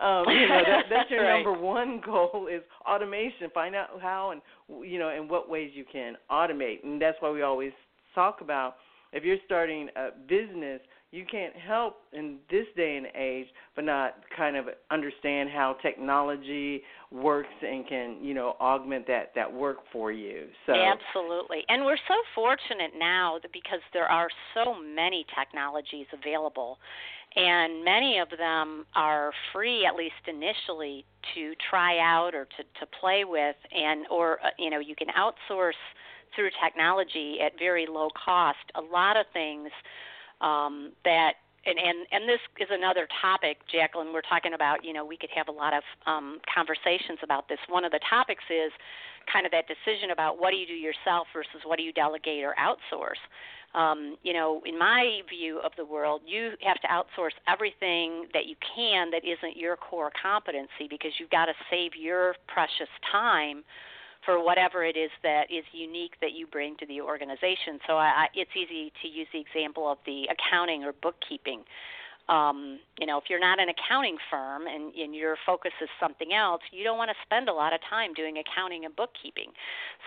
[0.01, 1.43] um, you know, that, that's your right.
[1.43, 3.49] number one goal is automation.
[3.53, 4.41] Find out how and
[4.85, 7.71] you know in what ways you can automate, and that's why we always
[8.15, 8.75] talk about
[9.13, 14.15] if you're starting a business you can't help in this day and age but not
[14.35, 20.11] kind of understand how technology works and can you know augment that that work for
[20.11, 20.47] you.
[20.65, 21.63] So absolutely.
[21.69, 26.77] And we're so fortunate now because there are so many technologies available
[27.35, 32.85] and many of them are free at least initially to try out or to to
[32.99, 35.71] play with and or uh, you know you can outsource
[36.35, 38.57] through technology at very low cost.
[38.75, 39.69] A lot of things
[40.41, 41.33] um, that
[41.67, 44.13] and, and and this is another topic, Jacqueline.
[44.13, 47.59] We're talking about, you know, we could have a lot of um, conversations about this.
[47.67, 48.71] One of the topics is
[49.31, 52.43] kind of that decision about what do you do yourself versus what do you delegate
[52.43, 53.19] or outsource.
[53.75, 58.47] Um, you know, in my view of the world, you have to outsource everything that
[58.47, 63.63] you can that isn't your core competency because you've got to save your precious time
[64.27, 67.79] for whatever it is that is unique that you bring to the organization.
[67.87, 71.63] So I, I, it's easy to use the example of the accounting or bookkeeping.
[72.27, 76.33] Um, you know, if you're not an accounting firm and, and your focus is something
[76.33, 79.55] else, you don't want to spend a lot of time doing accounting and bookkeeping.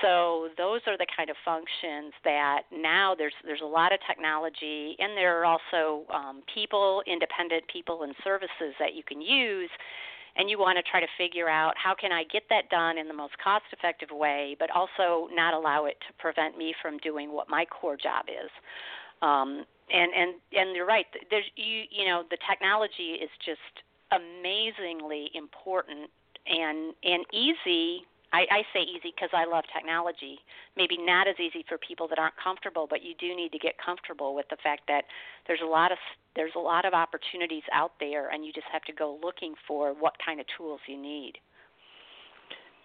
[0.02, 4.96] So those are the kind of functions that now there's there's a lot of technology,
[4.98, 9.70] and there are also um, people, independent people, and services that you can use
[10.40, 13.08] and you want to try to figure out how can I get that done in
[13.08, 17.30] the most cost effective way, but also not allow it to prevent me from doing
[17.30, 18.48] what my core job is.
[19.20, 21.04] Um, and and and you're right.
[21.30, 26.08] There's you you know the technology is just amazingly important
[26.46, 30.38] and and easy I, I say easy because I love technology.
[30.76, 33.74] Maybe not as easy for people that aren't comfortable, but you do need to get
[33.84, 35.02] comfortable with the fact that
[35.46, 35.98] there's a lot of
[36.36, 39.92] there's a lot of opportunities out there, and you just have to go looking for
[39.92, 41.32] what kind of tools you need.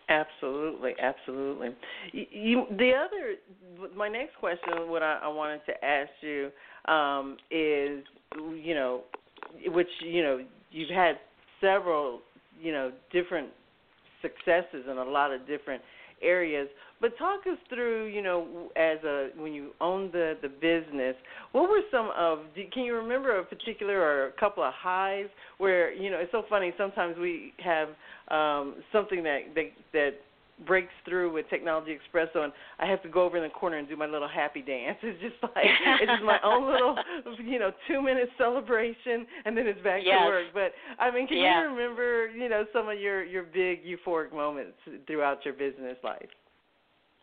[0.09, 1.69] Absolutely, absolutely.
[2.11, 6.51] You, you, the other, my next question, what I, I wanted to ask you
[6.91, 8.03] um, is,
[8.35, 9.01] you know,
[9.67, 11.15] which you know, you've had
[11.61, 12.21] several,
[12.61, 13.49] you know, different
[14.25, 15.81] successes in a lot of different
[16.21, 16.67] areas.
[17.01, 21.15] But talk us through, you know, as a when you owned the the business,
[21.51, 22.39] what were some of?
[22.73, 26.43] Can you remember a particular or a couple of highs where you know it's so
[26.49, 26.73] funny.
[26.77, 27.89] Sometimes we have
[28.29, 30.11] um, something that that that
[30.65, 33.87] breaks through with Technology Expresso, and I have to go over in the corner and
[33.87, 34.97] do my little happy dance.
[35.03, 36.95] It's just like it's just my own little,
[37.43, 40.19] you know, two minute celebration, and then it's back yes.
[40.19, 40.45] to work.
[40.53, 41.61] But I mean, can yeah.
[41.61, 46.29] you remember, you know, some of your your big euphoric moments throughout your business life?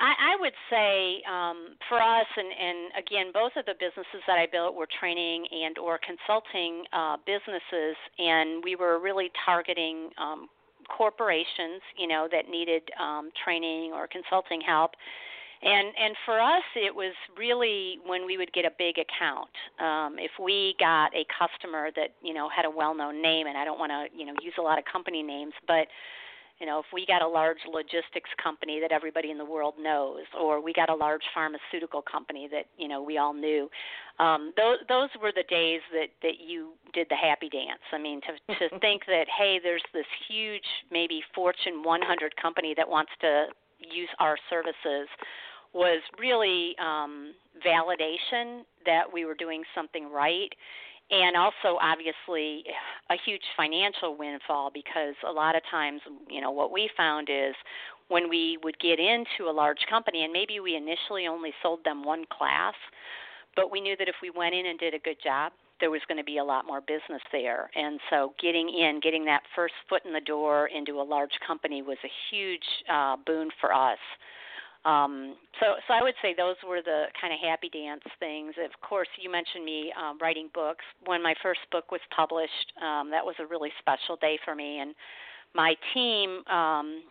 [0.03, 4.37] I, I would say um, for us, and, and again, both of the businesses that
[4.39, 10.49] I built were training and or consulting uh, businesses, and we were really targeting um,
[10.89, 14.93] corporations, you know, that needed um, training or consulting help.
[15.63, 19.51] And and for us, it was really when we would get a big account.
[19.79, 23.65] Um, if we got a customer that you know had a well-known name, and I
[23.65, 25.87] don't want to you know use a lot of company names, but
[26.63, 30.23] you know, if we got a large logistics company that everybody in the world knows,
[30.41, 33.69] or we got a large pharmaceutical company that you know we all knew,
[34.21, 37.83] um, those those were the days that that you did the happy dance.
[37.93, 42.89] I mean, to to think that hey, there's this huge maybe Fortune 100 company that
[42.89, 43.47] wants to
[43.81, 45.09] use our services
[45.75, 47.35] was really um,
[47.67, 50.53] validation that we were doing something right
[51.13, 52.65] and also obviously
[53.11, 57.55] a huge financial windfall because a lot of times you know what we found is
[58.09, 62.05] when we would get into a large company and maybe we initially only sold them
[62.05, 62.75] one class
[63.57, 66.01] but we knew that if we went in and did a good job, there was
[66.09, 67.71] going to be a lot more business there.
[67.75, 71.83] And so getting in, getting that first foot in the door into a large company
[71.83, 73.99] was a huge uh, boon for us.
[74.85, 78.55] Um, so, so I would say those were the kind of happy dance things.
[78.63, 80.85] Of course, you mentioned me um, writing books.
[81.07, 84.81] When my first book was published, um, that was a really special day for me.
[84.81, 84.95] And
[85.55, 87.03] my team, um,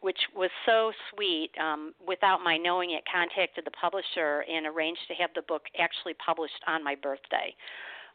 [0.00, 5.14] which was so sweet, um, without my knowing it, contacted the publisher and arranged to
[5.14, 7.54] have the book actually published on my birthday.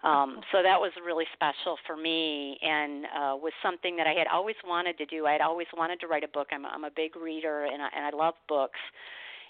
[0.04, 4.28] Um, so that was really special for me and uh, was something that I had
[4.28, 5.26] always wanted to do.
[5.26, 6.48] I had always wanted to write a book.
[6.52, 8.80] I'm, I'm a big reader and I, and I love books.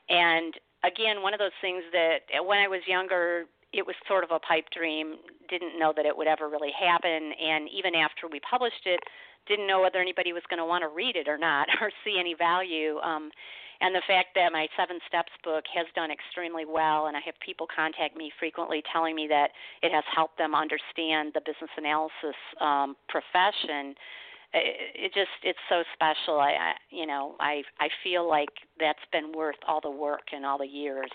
[0.10, 4.32] And again, one of those things that when I was younger, it was sort of
[4.32, 5.16] a pipe dream.
[5.50, 7.34] Didn't know that it would ever really happen.
[7.36, 9.00] And even after we published it,
[9.48, 12.18] didn't know whether anybody was going to want to read it or not or see
[12.20, 12.98] any value.
[13.00, 13.32] Um,
[13.82, 17.36] and the fact that my Seven Steps book has done extremely well, and I have
[17.44, 19.52] people contact me frequently telling me that
[19.82, 23.96] it has helped them understand the business analysis um, profession.
[24.54, 26.40] It, it just it's so special.
[26.40, 28.50] I, I you know I I feel like
[28.80, 31.12] that's been worth all the work and all the years.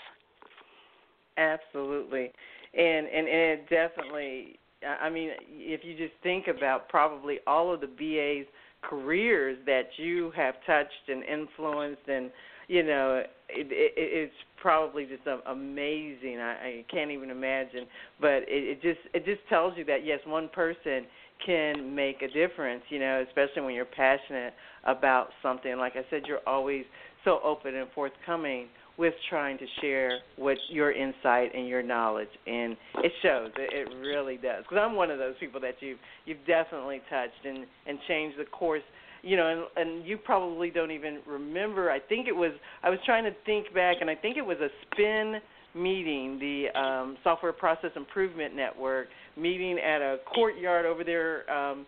[1.36, 2.32] Absolutely,
[2.74, 4.58] and and, it definitely.
[4.82, 8.46] I mean, if you just think about probably all of the BAs
[8.82, 12.30] careers that you have touched and influenced and
[12.70, 16.38] you know, it, it, it's probably just amazing.
[16.38, 17.84] I, I can't even imagine,
[18.20, 21.04] but it, it just it just tells you that yes, one person
[21.44, 22.84] can make a difference.
[22.88, 24.54] You know, especially when you're passionate
[24.84, 25.78] about something.
[25.78, 26.84] Like I said, you're always
[27.24, 28.68] so open and forthcoming
[29.00, 33.50] with trying to share what your insight and your knowledge, and it shows.
[33.56, 34.62] It, it really does.
[34.62, 38.44] Because I'm one of those people that you've you've definitely touched and and changed the
[38.44, 38.82] course
[39.22, 41.90] you know, and, and you probably don't even remember.
[41.90, 42.52] I think it was.
[42.82, 45.40] I was trying to think back, and I think it was a spin
[45.74, 51.50] meeting, the um, Software Process Improvement Network meeting at a courtyard over there.
[51.50, 51.86] Um,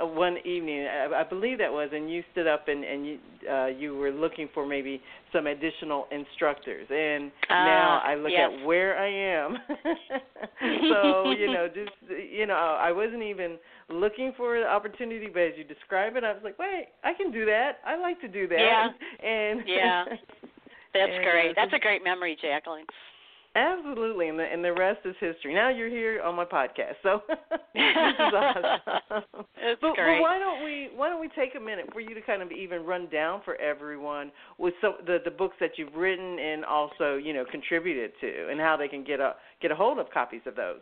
[0.00, 3.18] uh, one evening, I, I believe that was, and you stood up and, and you
[3.50, 6.86] uh, you were looking for maybe some additional instructors.
[6.88, 8.50] And uh, now I look yes.
[8.52, 9.58] at where I am.
[10.90, 13.58] so you know, just you know, I wasn't even
[13.90, 17.30] looking for the opportunity, but as you describe it, I was like, wait, I can
[17.30, 17.78] do that.
[17.86, 18.58] I like to do that.
[18.58, 18.88] Yeah.
[19.22, 20.04] And yeah,
[20.94, 21.54] that's and, great.
[21.54, 22.86] That's a great memory, Jacqueline.
[23.54, 25.54] Absolutely, and the and the rest is history.
[25.54, 29.44] Now you're here on my podcast, so this is awesome.
[29.58, 30.16] It's but, great.
[30.16, 32.50] but why don't we why don't we take a minute for you to kind of
[32.50, 37.16] even run down for everyone with some the the books that you've written and also
[37.16, 40.42] you know contributed to, and how they can get a get a hold of copies
[40.46, 40.80] of those.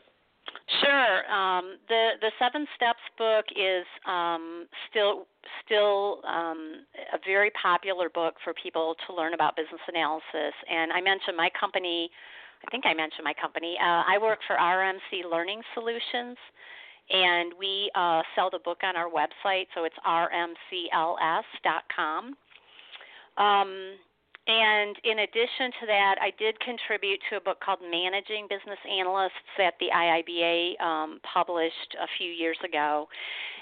[0.81, 1.33] Sure.
[1.33, 5.27] Um, the the Seven Steps book is um, still
[5.65, 10.55] still um, a very popular book for people to learn about business analysis.
[10.71, 12.11] And I mentioned my company.
[12.67, 13.77] I think I mentioned my company.
[13.81, 16.37] Uh, I work for RMC Learning Solutions,
[17.11, 19.67] and we uh, sell the book on our website.
[19.75, 20.65] So it's rmcls.com.
[23.39, 23.97] Um,
[24.47, 29.47] and in addition to that, I did contribute to a book called Managing Business Analysts
[29.59, 33.07] that the IIBA um, published a few years ago.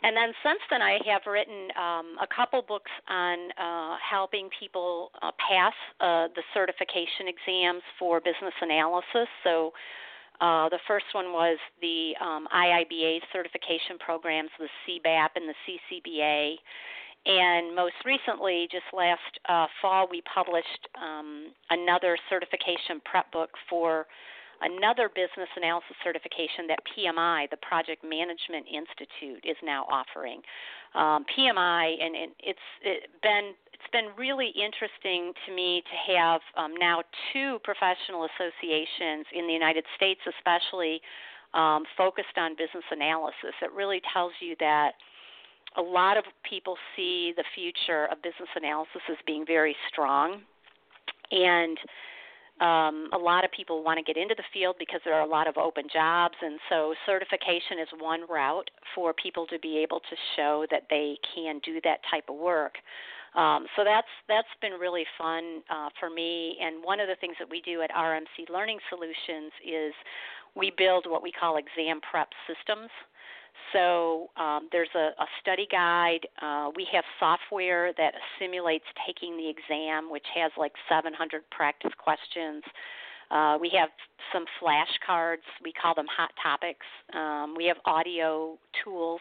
[0.02, 5.10] And then since then, I have written um, a couple books on uh, helping people
[5.20, 9.26] uh, pass uh, the certification exams for business analysis.
[9.42, 9.72] So
[10.40, 16.54] uh, the first one was the um, IIBA certification programs, the CBAP and the CCBA.
[17.26, 24.06] And most recently, just last uh, fall, we published um, another certification prep book for
[24.60, 30.40] another business analysis certification that PMI, the Project Management Institute, is now offering.
[30.94, 36.40] Um, PMI, and, and it's it been it's been really interesting to me to have
[36.56, 37.02] um, now
[37.32, 41.00] two professional associations in the United States, especially
[41.54, 43.54] um, focused on business analysis.
[43.62, 44.92] It really tells you that
[45.78, 50.42] a lot of people see the future of business analysis as being very strong.
[51.30, 51.78] And
[52.60, 55.30] um, a lot of people want to get into the field because there are a
[55.30, 60.00] lot of open jobs, and so certification is one route for people to be able
[60.00, 62.74] to show that they can do that type of work.
[63.36, 66.56] Um, so that's that's been really fun uh, for me.
[66.60, 69.92] And one of the things that we do at RMC Learning Solutions is
[70.56, 72.90] we build what we call exam prep systems.
[73.72, 76.26] So um, there's a, a study guide.
[76.40, 82.62] Uh, we have software that simulates taking the exam, which has like 700 practice questions.
[83.30, 83.90] Uh, we have
[84.32, 85.44] some flashcards.
[85.62, 86.86] We call them hot topics.
[87.14, 89.20] Um, we have audio tools.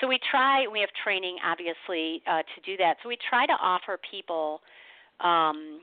[0.00, 0.66] So we try.
[0.66, 2.96] We have training, obviously, uh, to do that.
[3.02, 4.60] So we try to offer people
[5.20, 5.80] um,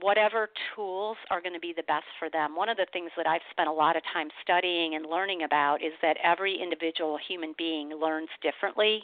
[0.00, 2.56] whatever tools are going to be the best for them.
[2.56, 5.82] One of the things that I've spent a lot of time studying and learning about
[5.82, 9.02] is that every individual human being learns differently.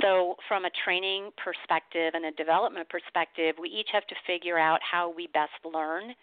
[0.00, 4.80] So, from a training perspective and a development perspective, we each have to figure out
[4.88, 6.14] how we best learn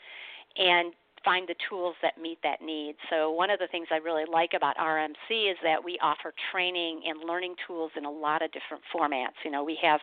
[0.58, 0.94] and
[1.28, 2.96] find the tools that meet that need.
[3.10, 7.02] So, one of the things I really like about RMC is that we offer training
[7.06, 9.36] and learning tools in a lot of different formats.
[9.44, 10.00] You know, we have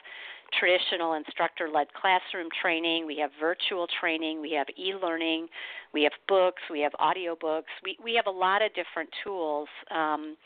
[0.58, 5.48] traditional instructor led classroom training, we have virtual training, we have e learning,
[5.94, 7.72] we have books, we have audiobooks.
[7.82, 9.68] We, we have a lot of different tools.
[9.90, 10.36] Um,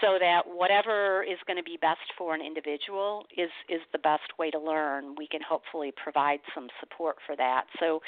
[0.00, 4.38] so that whatever is going to be best for an individual is is the best
[4.38, 5.14] way to learn.
[5.16, 7.64] We can hopefully provide some support for that.
[7.80, 8.00] So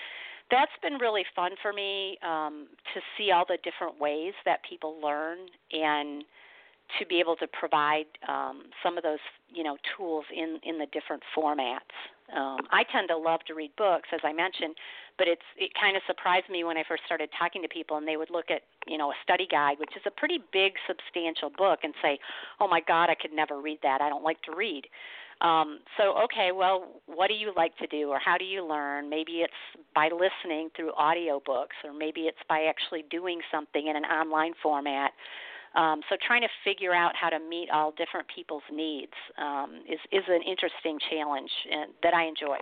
[0.51, 4.97] that's been really fun for me um, to see all the different ways that people
[5.03, 5.39] learn
[5.73, 6.25] and
[6.99, 9.23] to be able to provide um, some of those
[9.53, 11.93] you know tools in in the different formats.
[12.35, 14.75] Um, I tend to love to read books, as I mentioned,
[15.19, 18.09] but it's it kind of surprised me when I first started talking to people, and
[18.09, 21.51] they would look at you know a study guide, which is a pretty big, substantial
[21.51, 22.19] book, and say,
[22.61, 24.01] "Oh my God, I could never read that.
[24.01, 24.87] I don't like to read."
[25.43, 29.11] Um, so, okay, well, what do you like to do, or how do you learn?
[29.11, 29.53] Maybe it's
[29.93, 35.11] by listening through audiobooks, or maybe it's by actually doing something in an online format.
[35.75, 39.99] Um, so, trying to figure out how to meet all different people's needs um, is
[40.13, 42.59] is an interesting challenge and, that I enjoy.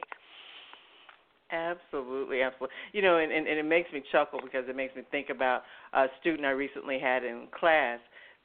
[1.53, 2.77] Absolutely, absolutely.
[2.93, 5.65] You know, and, and, and it makes me chuckle because it makes me think about
[5.93, 7.99] a student I recently had in class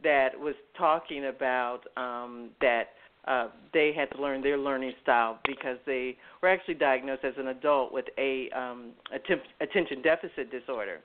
[0.04, 2.90] that was talking about um, that
[3.28, 7.48] uh, they had to learn their learning style because they were actually diagnosed as an
[7.48, 8.92] adult with a um,
[9.62, 11.00] attention deficit disorder.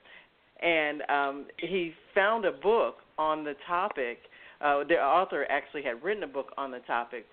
[0.61, 4.19] And um, he found a book on the topic.
[4.63, 7.25] Uh, the author actually had written a book on the topic,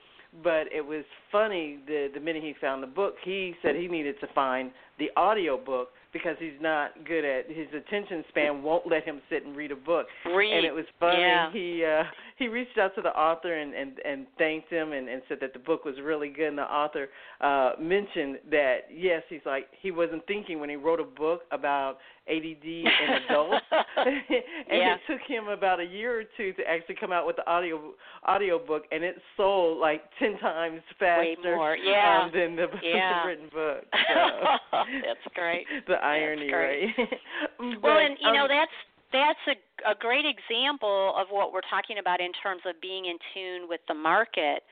[0.43, 4.19] but it was funny the the minute he found the book, he said he needed
[4.21, 9.05] to find the audio book because he's not good at his attention span won't let
[9.05, 10.07] him sit and read a book.
[10.25, 10.57] Read.
[10.57, 11.21] And it was funny.
[11.21, 11.53] Yeah.
[11.53, 12.05] He uh
[12.39, 15.53] he reached out to the author and and and thanked him and and said that
[15.53, 17.09] the book was really good and the author
[17.41, 21.99] uh mentioned that yes, he's like he wasn't thinking when he wrote a book about
[22.29, 22.87] ADD in
[23.29, 23.65] adults.
[23.71, 24.23] and
[24.71, 24.95] yeah.
[24.95, 27.93] it took him about a year or two to actually come out with the audio
[28.25, 31.77] audio book and it sold like 10 times faster more.
[31.77, 32.25] Yeah.
[32.25, 33.23] um, than the, yeah.
[33.23, 33.85] the written book.
[33.93, 34.77] So.
[35.05, 35.67] That's great.
[35.87, 36.95] the irony, great.
[36.99, 37.83] right?
[37.83, 38.71] well, and you know um, that's
[39.13, 39.57] that's a
[39.87, 43.81] a great example of what we're talking about in terms of being in tune with
[43.89, 44.63] the market.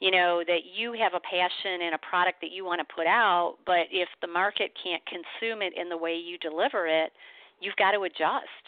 [0.00, 3.06] You know that you have a passion and a product that you want to put
[3.06, 7.12] out, but if the market can't consume it in the way you deliver it,
[7.60, 8.64] you've got to adjust.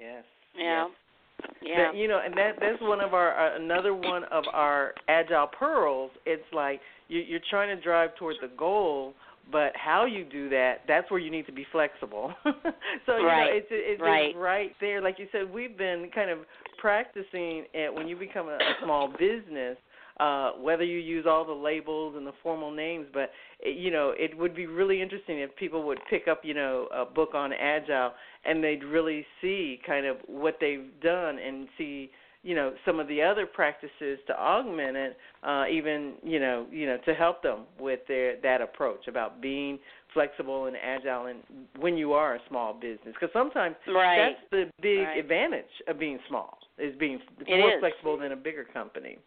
[0.00, 0.24] Yes.
[0.56, 0.88] You know?
[0.90, 1.60] yes.
[1.62, 1.76] Yeah.
[1.92, 5.46] That, you know, and that that's one of our uh, another one of our agile
[5.46, 6.10] pearls.
[6.24, 9.12] It's like you, you're trying to drive toward the goal,
[9.50, 12.32] but how you do that, that's where you need to be flexible.
[13.06, 13.50] so you Right.
[13.50, 14.36] know, it's it's Right.
[14.36, 15.00] right there.
[15.00, 16.38] Like you said, we've been kind of
[16.78, 19.76] practicing it when you become a, a small business.
[20.18, 24.12] Uh, whether you use all the labels and the formal names, but it, you know,
[24.18, 27.54] it would be really interesting if people would pick up, you know, a book on
[27.54, 28.12] agile
[28.44, 32.10] and they'd really see kind of what they've done and see
[32.42, 36.86] you know some of the other practices to augment it uh even you know you
[36.86, 39.78] know to help them with their that approach about being
[40.14, 41.40] flexible and agile and
[41.78, 44.36] when you are a small business because sometimes Right.
[44.38, 45.18] that's the big Right.
[45.18, 47.80] advantage of being small is being It more is.
[47.80, 49.18] flexible than a bigger company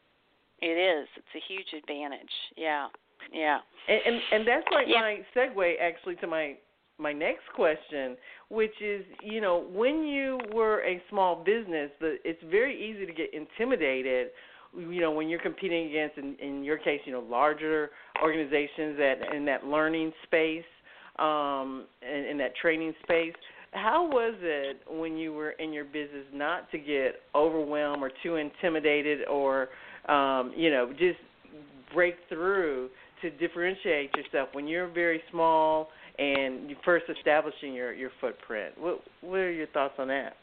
[0.62, 1.08] It is.
[1.16, 2.34] It's a huge advantage.
[2.58, 2.88] Yeah.
[3.32, 3.60] Yeah.
[3.88, 5.02] And and, and that's like Yeah.
[5.02, 6.58] my segue actually to my
[6.98, 8.16] my next question,
[8.50, 13.14] which is, you know, when you were a small business, the it's very easy to
[13.14, 14.28] get intimidated,
[14.78, 17.90] you know, when you're competing against in, in your case, you know, larger
[18.22, 20.64] organizations that in that learning space,
[21.20, 23.34] um in, in that training space.
[23.72, 28.36] How was it when you were in your business not to get overwhelmed or too
[28.36, 29.70] intimidated or
[30.08, 31.20] um, you know, just
[31.94, 32.90] break through
[33.22, 35.90] to differentiate yourself when you're very small
[36.20, 38.74] and first establishing your your footprint.
[38.78, 40.36] What what are your thoughts on that?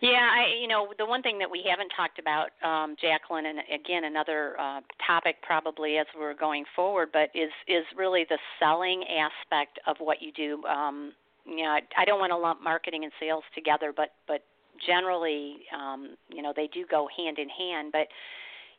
[0.00, 3.58] Yeah, I you know the one thing that we haven't talked about, um, Jacqueline, and
[3.72, 9.04] again another uh, topic probably as we're going forward, but is is really the selling
[9.04, 10.62] aspect of what you do.
[10.64, 11.12] Um,
[11.44, 14.44] you know, I, I don't want to lump marketing and sales together, but but
[14.86, 17.90] generally, um, you know, they do go hand in hand.
[17.90, 18.06] But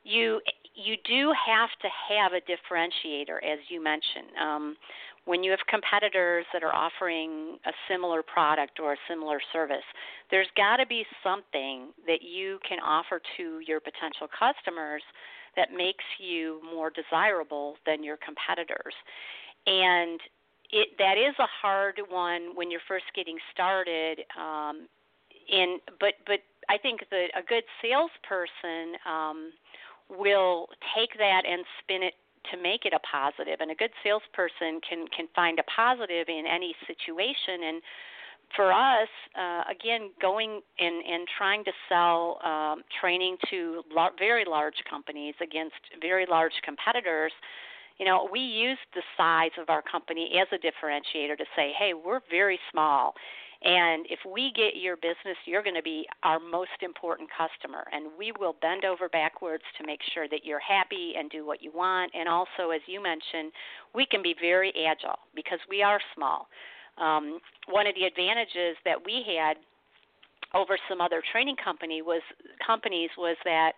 [0.03, 0.39] you
[0.75, 4.31] you do have to have a differentiator, as you mentioned.
[4.41, 4.77] Um,
[5.29, 9.85] when you have competitors that are offering a similar product or a similar service,
[10.31, 15.03] there's got to be something that you can offer to your potential customers
[15.55, 18.95] that makes you more desirable than your competitors.
[19.67, 20.19] And
[20.71, 24.21] it that is a hard one when you're first getting started.
[24.35, 24.87] Um,
[25.47, 29.51] in but but I think that a good salesperson um,
[30.09, 32.15] will take that and spin it
[32.51, 36.45] to make it a positive and a good salesperson can can find a positive in
[36.47, 37.63] any situation.
[37.67, 37.81] And
[38.55, 44.45] for us uh, again going and and trying to sell um, training to lar- very
[44.45, 47.31] large companies against very large competitors
[47.97, 51.93] you know we use the size of our company as a differentiator to say hey
[51.93, 53.13] we're very small
[53.61, 57.83] and if we get your business, you're going to be our most important customer.
[57.91, 61.61] And we will bend over backwards to make sure that you're happy and do what
[61.61, 62.11] you want.
[62.15, 63.51] And also, as you mentioned,
[63.93, 66.47] we can be very agile because we are small.
[66.97, 69.57] Um, one of the advantages that we had
[70.53, 72.21] over some other training company was
[72.65, 73.73] companies was that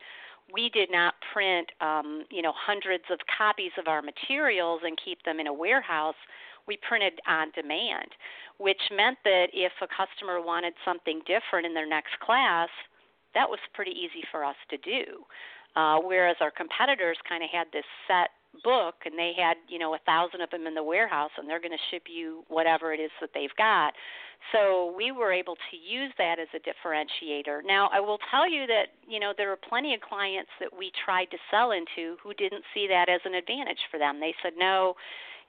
[0.54, 5.22] we did not print um, you know hundreds of copies of our materials and keep
[5.24, 6.16] them in a warehouse
[6.68, 8.10] we printed on demand,
[8.58, 12.70] which meant that if a customer wanted something different in their next class,
[13.34, 15.24] that was pretty easy for us to do.
[15.76, 18.30] Uh, whereas our competitors kind of had this set
[18.64, 21.62] book and they had you know a thousand of them in the warehouse and they're
[21.62, 23.94] going to ship you whatever it is that they've got.
[24.52, 27.62] So we were able to use that as a differentiator.
[27.66, 30.92] Now i will tell you that you know there are plenty of clients that we
[31.06, 34.20] tried to sell into who didn't see that as an advantage for them.
[34.20, 34.96] They said no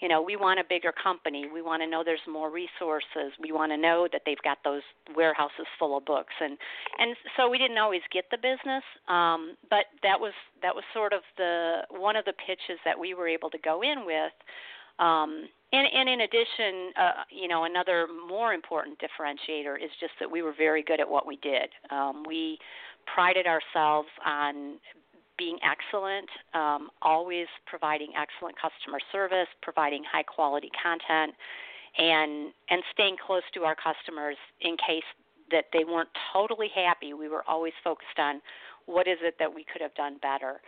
[0.03, 1.46] you know, we want a bigger company.
[1.53, 3.32] We want to know there's more resources.
[3.40, 4.82] We want to know that they've got those
[5.14, 6.59] warehouses full of books, and
[6.98, 8.82] and so we didn't always get the business.
[9.09, 13.14] Um, but that was that was sort of the one of the pitches that we
[13.14, 14.32] were able to go in with.
[14.98, 20.30] Um, and, and in addition, uh, you know, another more important differentiator is just that
[20.30, 21.70] we were very good at what we did.
[21.90, 22.59] Um, we
[23.12, 24.78] prided ourselves on
[25.39, 31.35] being excellent, um, always providing excellent customer service, providing high quality content,
[31.99, 35.05] and and staying close to our customers in case
[35.51, 37.12] that they weren't totally happy.
[37.12, 38.41] We were always focused on
[38.87, 40.61] what is it that we could have done better.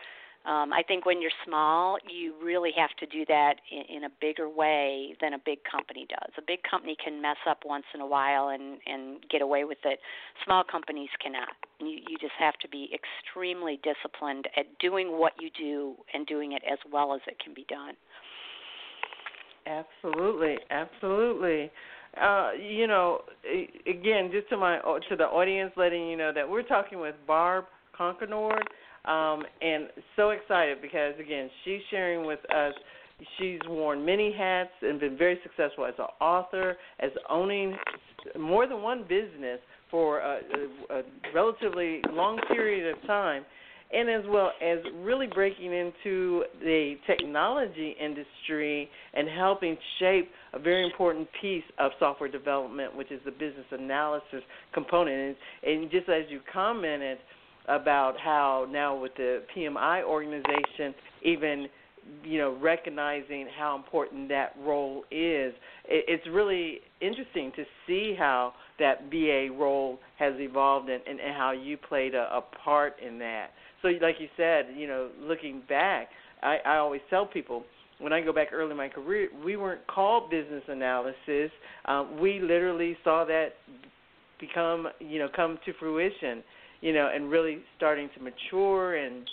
[0.45, 4.09] Um, I think when you're small, you really have to do that in, in a
[4.21, 6.31] bigger way than a big company does.
[6.37, 9.79] A big company can mess up once in a while and and get away with
[9.85, 9.99] it.
[10.45, 11.49] Small companies cannot.
[11.79, 16.51] You you just have to be extremely disciplined at doing what you do and doing
[16.51, 17.95] it as well as it can be done.
[19.65, 21.71] Absolutely, absolutely.
[22.21, 23.21] Uh, you know,
[23.87, 24.77] again, just to my
[25.09, 27.65] to the audience, letting you know that we're talking with Barb
[27.99, 28.61] Carkenord
[29.07, 32.73] um, and so excited because again, she's sharing with us.
[33.39, 37.77] She's worn many hats and been very successful as an author, as owning
[38.37, 40.39] more than one business for a,
[40.89, 41.01] a, a
[41.33, 43.45] relatively long period of time,
[43.93, 50.83] and as well as really breaking into the technology industry and helping shape a very
[50.83, 54.41] important piece of software development, which is the business analysis
[54.73, 55.37] component.
[55.63, 57.19] And, and just as you commented,
[57.67, 60.93] about how now with the PMI organization,
[61.23, 61.67] even
[62.23, 65.53] you know recognizing how important that role is,
[65.85, 71.51] it's really interesting to see how that BA role has evolved and, and, and how
[71.51, 73.47] you played a, a part in that.
[73.81, 76.09] So, like you said, you know, looking back,
[76.41, 77.63] I, I always tell people
[77.99, 81.51] when I go back early in my career, we weren't called business analysis.
[81.85, 83.49] Um, we literally saw that
[84.39, 86.43] become, you know, come to fruition
[86.85, 88.95] you know, and really starting to mature.
[88.95, 89.27] And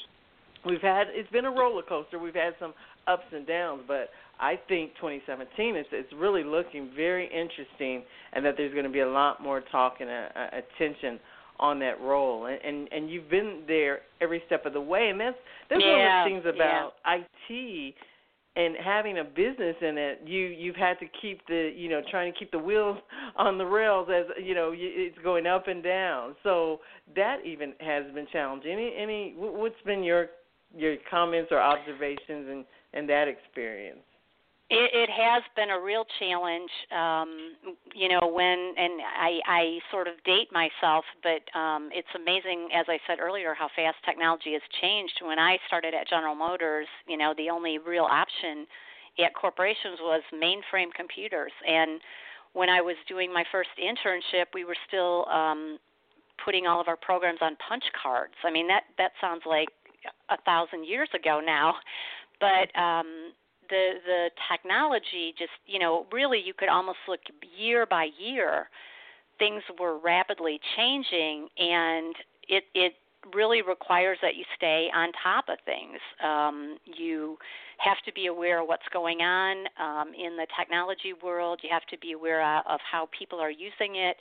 [0.65, 2.19] we've had it's been a roller coaster.
[2.19, 2.73] We've had some
[3.07, 4.09] ups and downs, but
[4.41, 9.01] I think 2017 is it's really looking very interesting, and that there's going to be
[9.01, 11.21] a lot more talk and uh, uh, attention
[11.61, 12.47] on that role.
[12.47, 15.37] And, and and you've been there every step of the way, and that's
[15.69, 17.19] that's yeah, one of the things about yeah.
[17.51, 17.95] IT
[18.55, 22.33] and having a business in it, you you've had to keep the you know trying
[22.33, 22.99] to keep the wheels
[23.37, 26.35] on the rails as you know it's going up and down.
[26.43, 26.81] So
[27.17, 28.73] that even has been challenging.
[28.73, 30.29] Any any what's been your
[30.77, 34.01] your comments or observations and and that experience?
[34.73, 37.29] It, it has been a real challenge, um,
[37.95, 38.25] you know.
[38.25, 43.21] When and I, I sort of date myself, but um, it's amazing, as I said
[43.21, 45.21] earlier, how fast technology has changed.
[45.21, 48.67] When I started at General Motors, you know, the only real option
[49.23, 52.01] at corporations was mainframe computers, and
[52.55, 55.77] when I was doing my first internship, we were still um,
[56.43, 58.35] putting all of our programs on punch cards.
[58.43, 59.69] I mean, that that sounds like
[60.31, 61.75] a thousand years ago now,
[62.41, 63.37] but um,
[63.73, 67.21] the the technology just you know really you could almost look
[67.59, 68.69] year by year
[69.39, 72.15] things were rapidly changing and
[72.49, 72.93] it it
[73.35, 75.99] really requires that you stay on top of things.
[76.25, 77.39] Um, you
[77.79, 81.61] have to be aware of what's going on um, in the technology world.
[81.63, 84.17] You have to be aware of how people are using it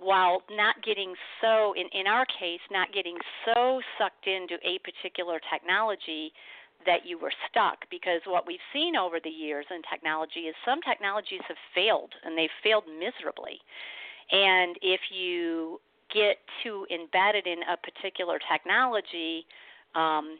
[0.00, 5.40] while not getting so in in our case not getting so sucked into a particular
[5.52, 6.32] technology
[6.86, 10.80] that you were stuck because what we've seen over the years in technology is some
[10.82, 13.60] technologies have failed and they've failed miserably.
[14.30, 15.80] And if you
[16.12, 19.46] get too embedded in a particular technology
[19.94, 20.38] um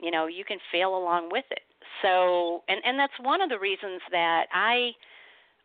[0.00, 1.62] you know you can fail along with it.
[2.02, 4.92] So and and that's one of the reasons that i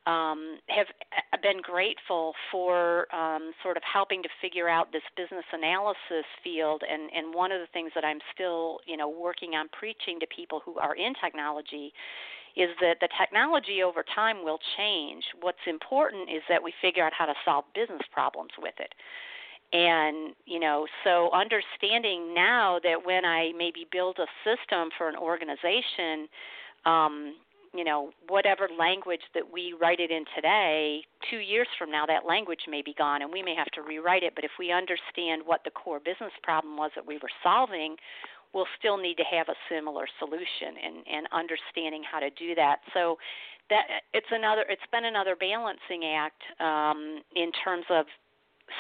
[0.06, 0.88] um, have
[1.34, 6.84] uh, been grateful for um, sort of helping to figure out this business analysis field.
[6.89, 10.28] And, and one of the things that I'm still, you know, working on preaching to
[10.28, 11.93] people who are in technology
[12.56, 15.24] is that the technology over time will change.
[15.41, 18.93] What's important is that we figure out how to solve business problems with it.
[19.72, 25.16] And, you know, so understanding now that when I maybe build a system for an
[25.16, 26.28] organization,
[26.86, 27.36] um,
[27.74, 32.26] you know whatever language that we write it in today two years from now that
[32.28, 34.34] language may be gone and we may have to rewrite it.
[34.36, 37.95] But if we understand what the core business problem was that we were solving
[38.53, 42.78] we'll still need to have a similar solution and and understanding how to do that.
[42.93, 43.17] So
[43.70, 48.05] that it's another it's been another balancing act um, in terms of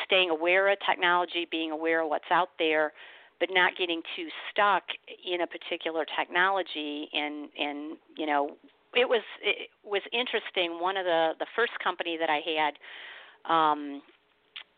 [0.05, 2.93] staying aware of technology being aware of what's out there
[3.39, 4.83] but not getting too stuck
[5.25, 8.51] in a particular technology and and you know
[8.95, 10.79] it was it was interesting.
[10.79, 14.01] One of the the first company that I had, um,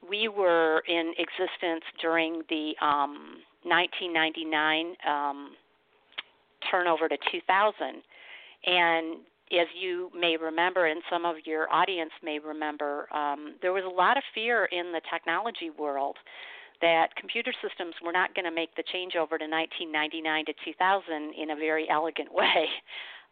[0.08, 5.52] we were in existence during the um, 1999 um,
[6.70, 8.04] turnover to 2000,
[8.66, 9.18] and
[9.52, 13.94] as you may remember, and some of your audience may remember, um, there was a
[13.94, 16.16] lot of fear in the technology world
[16.82, 21.52] that computer systems were not going to make the changeover to 1999 to 2000 in
[21.52, 22.68] a very elegant way.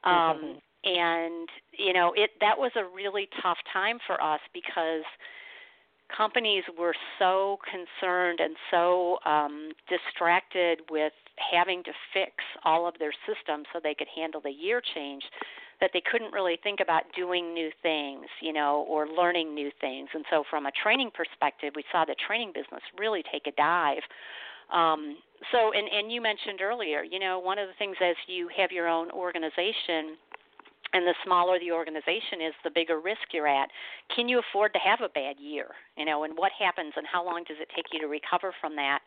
[0.04, 5.04] Um, mm-hmm and you know it that was a really tough time for us because
[6.16, 11.14] companies were so concerned and so um, distracted with
[11.52, 12.34] having to fix
[12.66, 15.24] all of their systems so they could handle the year change
[15.82, 20.10] that they couldn't really think about doing new things, you know, or learning new things.
[20.14, 24.04] And so, from a training perspective, we saw the training business really take a dive.
[24.74, 25.18] Um,
[25.52, 28.72] so, and and you mentioned earlier, you know, one of the things as you have
[28.72, 30.18] your own organization
[30.94, 33.70] and the smaller the organization is the bigger risk you're at.
[34.16, 35.68] Can you afford to have a bad year
[35.98, 38.76] you know and what happens and how long does it take you to recover from
[38.76, 39.00] that?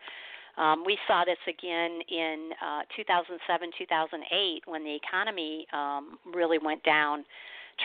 [0.58, 6.82] Um, we saw this again in uh, 2007 2008 when the economy um, really went
[6.84, 7.24] down.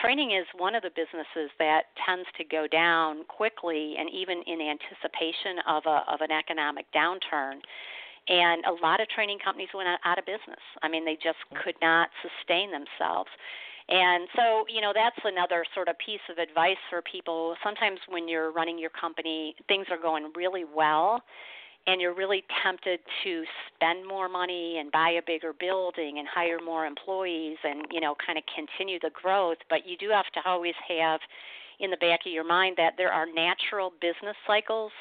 [0.02, 4.60] Training is one of the businesses that tends to go down quickly and even in
[4.60, 7.60] anticipation of a of an economic downturn.
[8.28, 10.60] And a lot of training companies went out of business.
[10.82, 13.30] I mean, they just could not sustain themselves.
[13.88, 17.56] And so, you know, that's another sort of piece of advice for people.
[17.64, 21.22] Sometimes when you're running your company, things are going really well
[21.86, 26.58] and you're really tempted to spend more money and buy a bigger building and hire
[26.62, 30.40] more employees and, you know, kind of continue the growth, but you do have to
[30.44, 31.20] always have
[31.80, 34.92] in the back of your mind that there are natural business cycles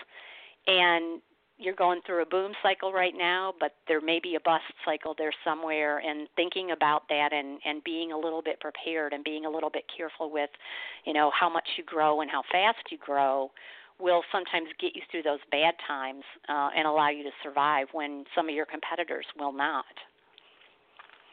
[0.68, 1.22] and
[1.58, 5.16] you're going through a boom cycle right now, but there may be a bust cycle
[5.18, 6.00] there somewhere.
[6.00, 9.70] And thinking about that and and being a little bit prepared and being a little
[9.70, 10.50] bit careful with,
[11.06, 13.50] you know, how much you grow and how fast you grow,
[14.00, 18.26] will sometimes get you through those bad times uh, and allow you to survive when
[18.36, 19.86] some of your competitors will not.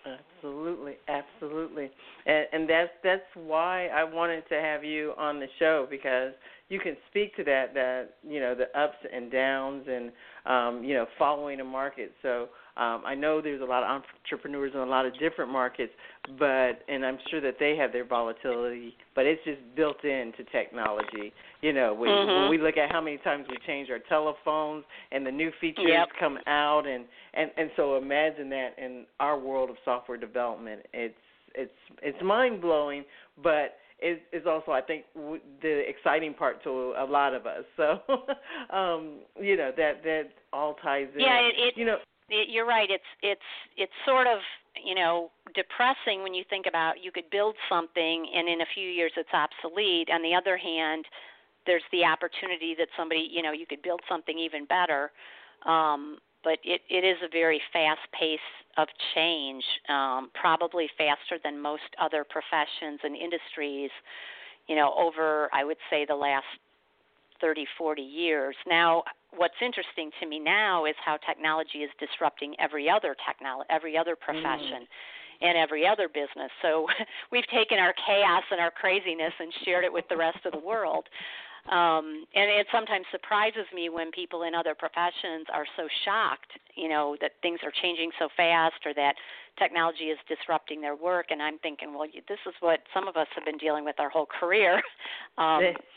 [0.06, 1.90] Absolutely, absolutely,
[2.26, 6.32] and, and that's that's why I wanted to have you on the show because
[6.68, 10.10] you can speak to that that you know the ups and downs and
[10.46, 12.12] um, you know following a market.
[12.22, 15.92] So um, I know there's a lot of entrepreneurs in a lot of different markets,
[16.38, 21.32] but and I'm sure that they have their volatility, but it's just built into technology.
[21.60, 22.42] You know, when, mm-hmm.
[22.42, 25.86] when we look at how many times we change our telephones and the new features
[25.86, 26.08] yep.
[26.18, 27.04] come out, and
[27.34, 31.14] and and so imagine that in our world of software development, it's
[31.54, 31.70] it's
[32.02, 33.04] it's mind blowing,
[33.42, 37.64] but is is also I think w- the exciting part to a lot of us.
[37.76, 38.00] So,
[38.74, 41.20] um, you know that that all ties in.
[41.20, 42.90] Yeah, it, it you know it, you're right.
[42.90, 43.40] It's it's
[43.76, 44.38] it's sort of
[44.82, 48.88] you know depressing when you think about you could build something and in a few
[48.88, 50.08] years it's obsolete.
[50.12, 51.04] On the other hand,
[51.66, 55.12] there's the opportunity that somebody you know you could build something even better.
[55.66, 58.38] Um, but it, it is a very fast pace
[58.76, 63.90] of change, um, probably faster than most other professions and industries,
[64.68, 66.46] you know, over, I would say, the last
[67.40, 68.56] 30, 40 years.
[68.66, 69.04] Now,
[69.36, 74.16] what's interesting to me now is how technology is disrupting every other technology, every other
[74.16, 74.82] profession.
[74.82, 75.40] Mm.
[75.42, 76.48] And every other business.
[76.62, 76.86] So
[77.32, 80.60] we've taken our chaos and our craziness and shared it with the rest of the
[80.60, 81.06] world.
[81.70, 86.88] Um, and it sometimes surprises me when people in other professions are so shocked, you
[86.88, 89.14] know, that things are changing so fast or that
[89.58, 91.26] technology is disrupting their work.
[91.30, 94.10] And I'm thinking, well, this is what some of us have been dealing with our
[94.10, 94.82] whole career.
[95.36, 95.64] Um,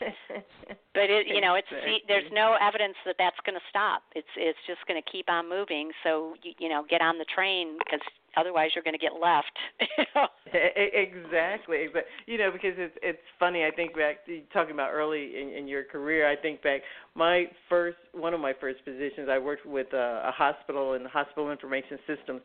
[0.94, 1.70] but it, you know, it's
[2.08, 4.02] there's no evidence that that's going to stop.
[4.16, 5.92] It's it's just going to keep on moving.
[6.02, 8.00] So you, you know, get on the train because
[8.36, 9.54] otherwise you're going to get left.
[10.52, 13.64] exactly, but you know because it's it's funny.
[13.64, 16.28] I think back talking about early in, in your career.
[16.28, 16.82] I think back
[17.14, 19.28] my first one of my first positions.
[19.30, 22.40] I worked with a, a hospital in hospital information systems,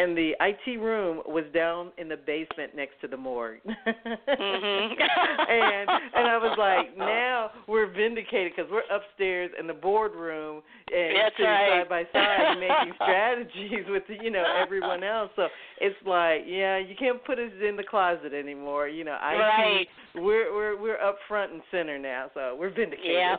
[0.00, 3.60] and the IT room was down in the basement next to the morgue.
[3.66, 4.92] mm-hmm.
[5.00, 11.16] and and I was like, now we're vindicated because we're upstairs in the boardroom and
[11.16, 11.82] That's sitting right.
[11.82, 15.30] side by side making strategies with you know everyone else.
[15.36, 15.48] So
[15.80, 18.88] it's like, yeah, you can't put us in the closet anymore.
[18.88, 19.86] You know, IT, right.
[20.14, 23.12] we're we're we're up front and center now, so we're vindicated.
[23.12, 23.36] Yeah,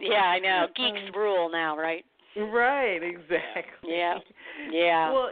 [0.00, 0.66] yeah, I know.
[0.74, 2.04] Geeks rule now, right?
[2.36, 3.90] Right, exactly.
[3.90, 4.18] Yeah,
[4.70, 5.10] yeah.
[5.10, 5.30] Well,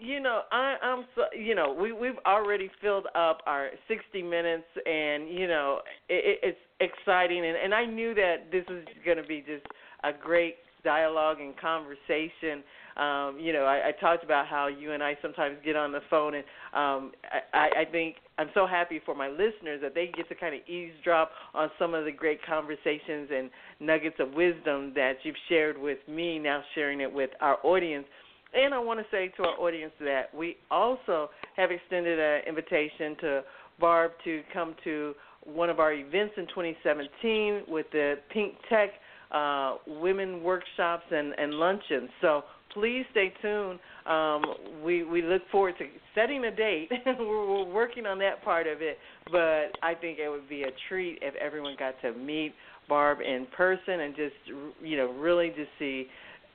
[0.00, 4.64] you know, I, I'm so you know we we've already filled up our 60 minutes,
[4.86, 9.22] and you know it, it's exciting, and and I knew that this was going to
[9.22, 9.66] be just
[10.02, 12.64] a great dialogue and conversation.
[12.96, 16.00] Um, you know, I, I talked about how you and I sometimes get on the
[16.08, 16.44] phone, and
[16.74, 17.12] um,
[17.52, 20.60] I, I think I'm so happy for my listeners that they get to kind of
[20.68, 25.98] eavesdrop on some of the great conversations and nuggets of wisdom that you've shared with
[26.08, 26.38] me.
[26.38, 28.06] Now sharing it with our audience
[28.54, 33.16] and I want to say to our audience that we also have extended an invitation
[33.20, 33.42] to
[33.78, 38.90] Barb to come to one of our events in 2017 with the Pink Tech
[39.30, 42.10] uh, Women Workshops and, and Luncheons.
[42.20, 42.42] So
[42.74, 43.78] please stay tuned.
[44.06, 44.42] Um,
[44.84, 46.88] we we look forward to setting a date.
[47.06, 48.98] we're, we're working on that part of it,
[49.30, 52.52] but I think it would be a treat if everyone got to meet
[52.88, 54.34] Barb in person and just
[54.82, 56.06] you know really just see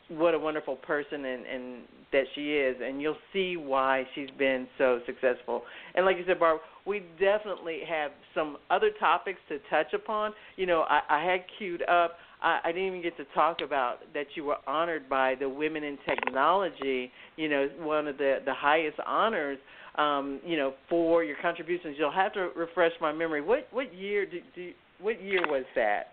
[0.10, 1.82] what a wonderful person and, and
[2.12, 5.64] that she is, and you'll see why she's been so successful.
[5.96, 10.34] And like you said, Barb, we definitely have some other topics to touch upon.
[10.56, 12.14] You know, I, I had queued up.
[12.42, 15.84] I, I didn't even get to talk about that you were honored by the Women
[15.84, 17.12] in Technology.
[17.36, 19.58] You know, one of the the highest honors.
[19.98, 21.96] Um, you know, for your contributions.
[21.98, 23.42] You'll have to refresh my memory.
[23.42, 26.08] What what year do, do what year was that?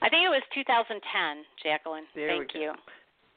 [0.00, 2.04] I think it was 2010, Jacqueline.
[2.14, 2.72] There Thank you.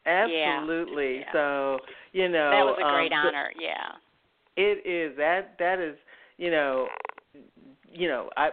[0.06, 1.20] Absolutely.
[1.20, 1.32] Yeah.
[1.34, 1.80] So
[2.14, 3.52] you know that was a great um, honor.
[3.60, 3.94] Yeah.
[4.58, 5.96] It is that that is
[6.38, 6.88] you know
[7.92, 8.50] you know I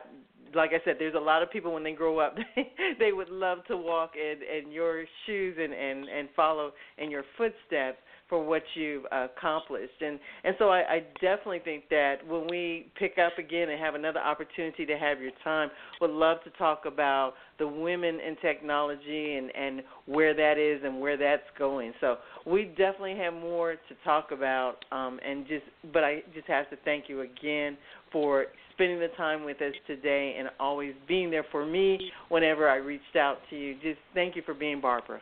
[0.55, 2.37] like I said, there's a lot of people when they grow up,
[2.99, 7.25] they would love to walk in in your shoes and and and follow in your
[7.37, 7.99] footsteps
[8.33, 10.01] for what you've accomplished.
[10.01, 13.95] And and so I, I definitely think that when we pick up again and have
[13.95, 15.69] another opportunity to have your time,
[16.01, 20.99] would love to talk about the women in technology and and where that is and
[20.99, 21.93] where that's going.
[22.01, 22.17] So
[22.47, 24.77] we definitely have more to talk about.
[24.91, 27.77] Um, and just but I just have to thank you again
[28.11, 32.77] for spending the time with us today and always being there for me whenever I
[32.77, 33.75] reached out to you.
[33.75, 35.21] Just thank you for being Barbara.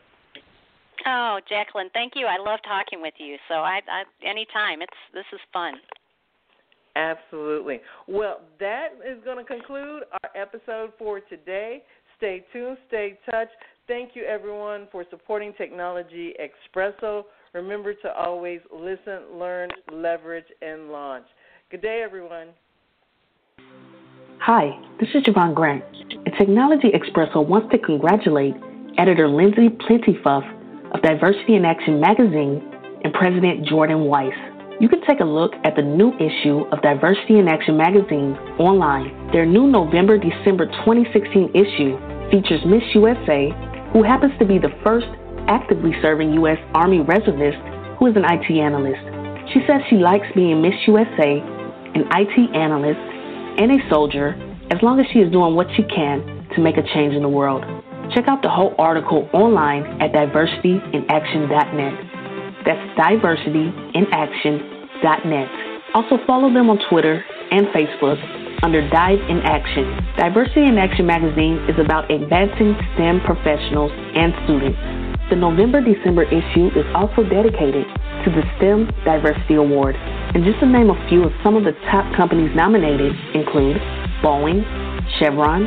[1.07, 2.27] Oh, Jacqueline, thank you.
[2.27, 3.37] I love talking with you.
[3.49, 4.83] So I, I anytime.
[4.83, 5.75] It's this is fun.
[6.97, 7.81] Absolutely.
[8.09, 11.85] Well, that is going to conclude our episode for today.
[12.17, 13.53] Stay tuned, stay touched.
[13.87, 17.25] Thank you, everyone, for supporting Technology Expresso.
[17.55, 21.25] Remember to always listen, learn, leverage, and launch.
[21.71, 22.49] Good day, everyone.
[24.41, 25.85] Hi, this is Javon Grant.
[26.39, 28.55] Technology Expresso wants to congratulate
[28.99, 30.60] editor Lindsay Plentyfuff
[30.93, 32.63] of Diversity in Action magazine
[33.05, 34.35] and President Jordan Weiss.
[34.81, 39.31] You can take a look at the new issue of Diversity in Action magazine online.
[39.33, 41.99] Their new November December 2016 issue
[42.31, 43.53] features Miss USA,
[43.93, 45.07] who happens to be the first
[45.49, 46.59] actively serving U.S.
[46.75, 47.59] Army reservist
[47.99, 49.05] who is an IT analyst.
[49.53, 51.43] She says she likes being Miss USA,
[51.95, 53.01] an IT analyst,
[53.61, 54.33] and a soldier
[54.71, 57.29] as long as she is doing what she can to make a change in the
[57.29, 57.65] world.
[58.15, 61.95] Check out the whole article online at diversityinaction.net.
[62.67, 65.49] That's diversityinaction.net.
[65.95, 68.19] Also follow them on Twitter and Facebook
[68.63, 69.99] under Dive in Action.
[70.17, 74.79] Diversity in Action magazine is about advancing STEM professionals and students.
[75.31, 77.87] The November December issue is also dedicated
[78.27, 79.95] to the STEM Diversity Award.
[80.35, 83.79] And just to name a few of some of the top companies nominated include
[84.23, 84.65] Boeing,
[85.19, 85.67] Chevron,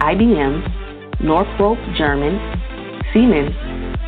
[0.00, 0.79] IBM,
[1.22, 2.40] Northrop Grumman,
[3.12, 3.54] Siemens,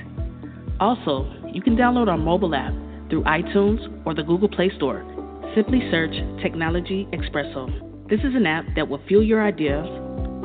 [0.80, 2.74] Also, you can download our mobile app
[3.12, 5.06] through iTunes or the Google Play Store.
[5.54, 7.70] Simply search Technology Expresso.
[8.10, 9.86] This is an app that will fuel your ideas,